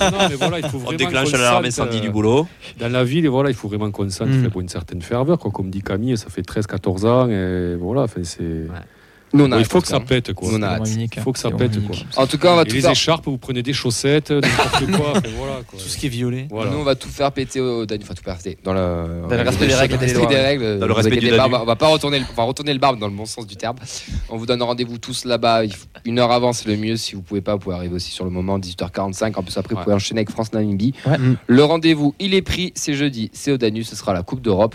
non, 0.00 0.18
mais 0.28 0.34
voilà, 0.34 0.58
il 0.58 0.66
faut 0.68 0.80
On 0.84 0.92
déclenche 0.92 1.30
l'alarme 1.30 1.64
incendie 1.64 1.98
euh, 1.98 2.00
du 2.00 2.10
boulot. 2.10 2.48
Dans 2.80 2.88
la 2.90 3.04
ville, 3.04 3.24
et 3.24 3.28
voilà, 3.28 3.50
il 3.50 3.54
faut 3.54 3.68
vraiment 3.68 3.88
qu'on 3.92 4.08
sente 4.10 4.28
Mm. 4.30 4.50
faut 4.50 4.60
une 4.60 4.68
certaine 4.68 5.00
ferveur. 5.00 5.38
Quoi. 5.38 5.52
Comme 5.52 5.70
dit 5.70 5.80
Camille, 5.80 6.16
ça 6.18 6.26
fait 6.28 6.42
13-14 6.42 7.06
ans. 7.06 7.28
Et 7.30 7.76
voilà, 7.76 8.06
c'est... 8.24 8.66
Nous, 9.32 9.44
on 9.44 9.48
Bon, 9.48 9.56
a 9.56 9.58
il 9.60 9.64
faut 9.64 9.80
que 9.80 9.86
ça 9.86 9.98
cas. 10.00 10.04
pète. 10.06 10.32
Quoi. 10.32 10.50
Nous, 10.50 10.58
on 10.58 10.62
a 10.62 10.68
hâte. 10.70 10.88
unique, 10.92 11.14
Il 11.16 11.22
faut 11.22 11.32
que 11.32 11.38
ça 11.38 11.48
hein. 11.48 11.52
pète, 11.56 11.84
quoi. 11.86 11.96
En 12.16 12.26
tout 12.26 12.36
cas, 12.38 12.52
on 12.52 12.56
va 12.56 12.64
tout 12.64 12.74
les 12.74 12.80
faire. 12.80 12.90
écharpes, 12.90 13.26
vous 13.26 13.38
prenez 13.38 13.62
des 13.62 13.72
chaussettes, 13.72 14.30
n'importe 14.30 14.86
quoi. 14.90 15.10
enfin, 15.10 15.20
voilà, 15.36 15.60
quoi. 15.66 15.78
Tout 15.78 15.88
ce 15.88 15.96
qui 15.96 16.06
est 16.06 16.08
violet. 16.08 16.48
Voilà. 16.50 16.70
Nous, 16.72 16.78
on 16.78 16.82
va 16.82 16.94
tout 16.96 17.08
faire 17.08 17.30
péter 17.32 17.60
au 17.60 17.86
Danube. 17.86 18.02
Enfin, 18.04 18.14
tout 18.14 18.24
faire 18.24 18.36
péter. 18.36 18.58
Dans 18.64 18.72
le, 18.72 19.22
Dans 19.28 19.36
le 19.36 19.42
respect 19.42 19.66
des 19.68 19.74
règles 19.74 19.94
respect 19.96 20.26
des. 20.26 20.78
Dans 20.78 20.86
le 20.86 20.92
vous 20.92 20.94
respect 20.94 21.16
du 21.16 21.28
Danube. 21.30 21.54
on 21.62 21.64
va- 21.64 21.76
pas 21.76 21.88
retourner, 21.88 22.18
le- 22.18 22.24
on 22.30 22.34
va 22.34 22.42
retourner 22.42 22.72
le 22.72 22.78
barbe 22.80 22.98
dans 22.98 23.08
le 23.08 23.14
bon 23.14 23.24
sens 23.26 23.46
du 23.46 23.56
terme. 23.56 23.76
On 24.28 24.36
vous 24.36 24.46
donne 24.46 24.62
rendez-vous 24.62 24.98
tous 24.98 25.24
là-bas. 25.24 25.62
Une 26.04 26.18
heure 26.18 26.32
avant, 26.32 26.52
c'est 26.52 26.68
le 26.68 26.76
mieux. 26.76 26.96
Si 26.96 27.14
vous 27.14 27.22
pouvez 27.22 27.40
pas, 27.40 27.52
vous 27.54 27.60
pouvez 27.60 27.76
arriver 27.76 27.94
aussi 27.94 28.10
sur 28.10 28.24
le 28.24 28.30
moment, 28.30 28.58
18h45. 28.58 29.36
En 29.38 29.42
plus, 29.42 29.56
après, 29.56 29.74
vous 29.74 29.82
pouvez 29.82 29.94
enchaîner 29.94 30.20
avec 30.20 30.30
France-Namibie. 30.30 30.94
Ouais. 31.06 31.16
Le 31.46 31.64
rendez-vous, 31.64 32.14
il 32.18 32.34
est 32.34 32.42
pris. 32.42 32.72
C'est 32.74 32.94
jeudi. 32.94 33.30
C'est 33.32 33.52
au 33.52 33.58
Danube. 33.58 33.84
Ce 33.84 33.94
sera 33.96 34.12
la 34.12 34.22
Coupe 34.22 34.40
d'Europe. 34.40 34.74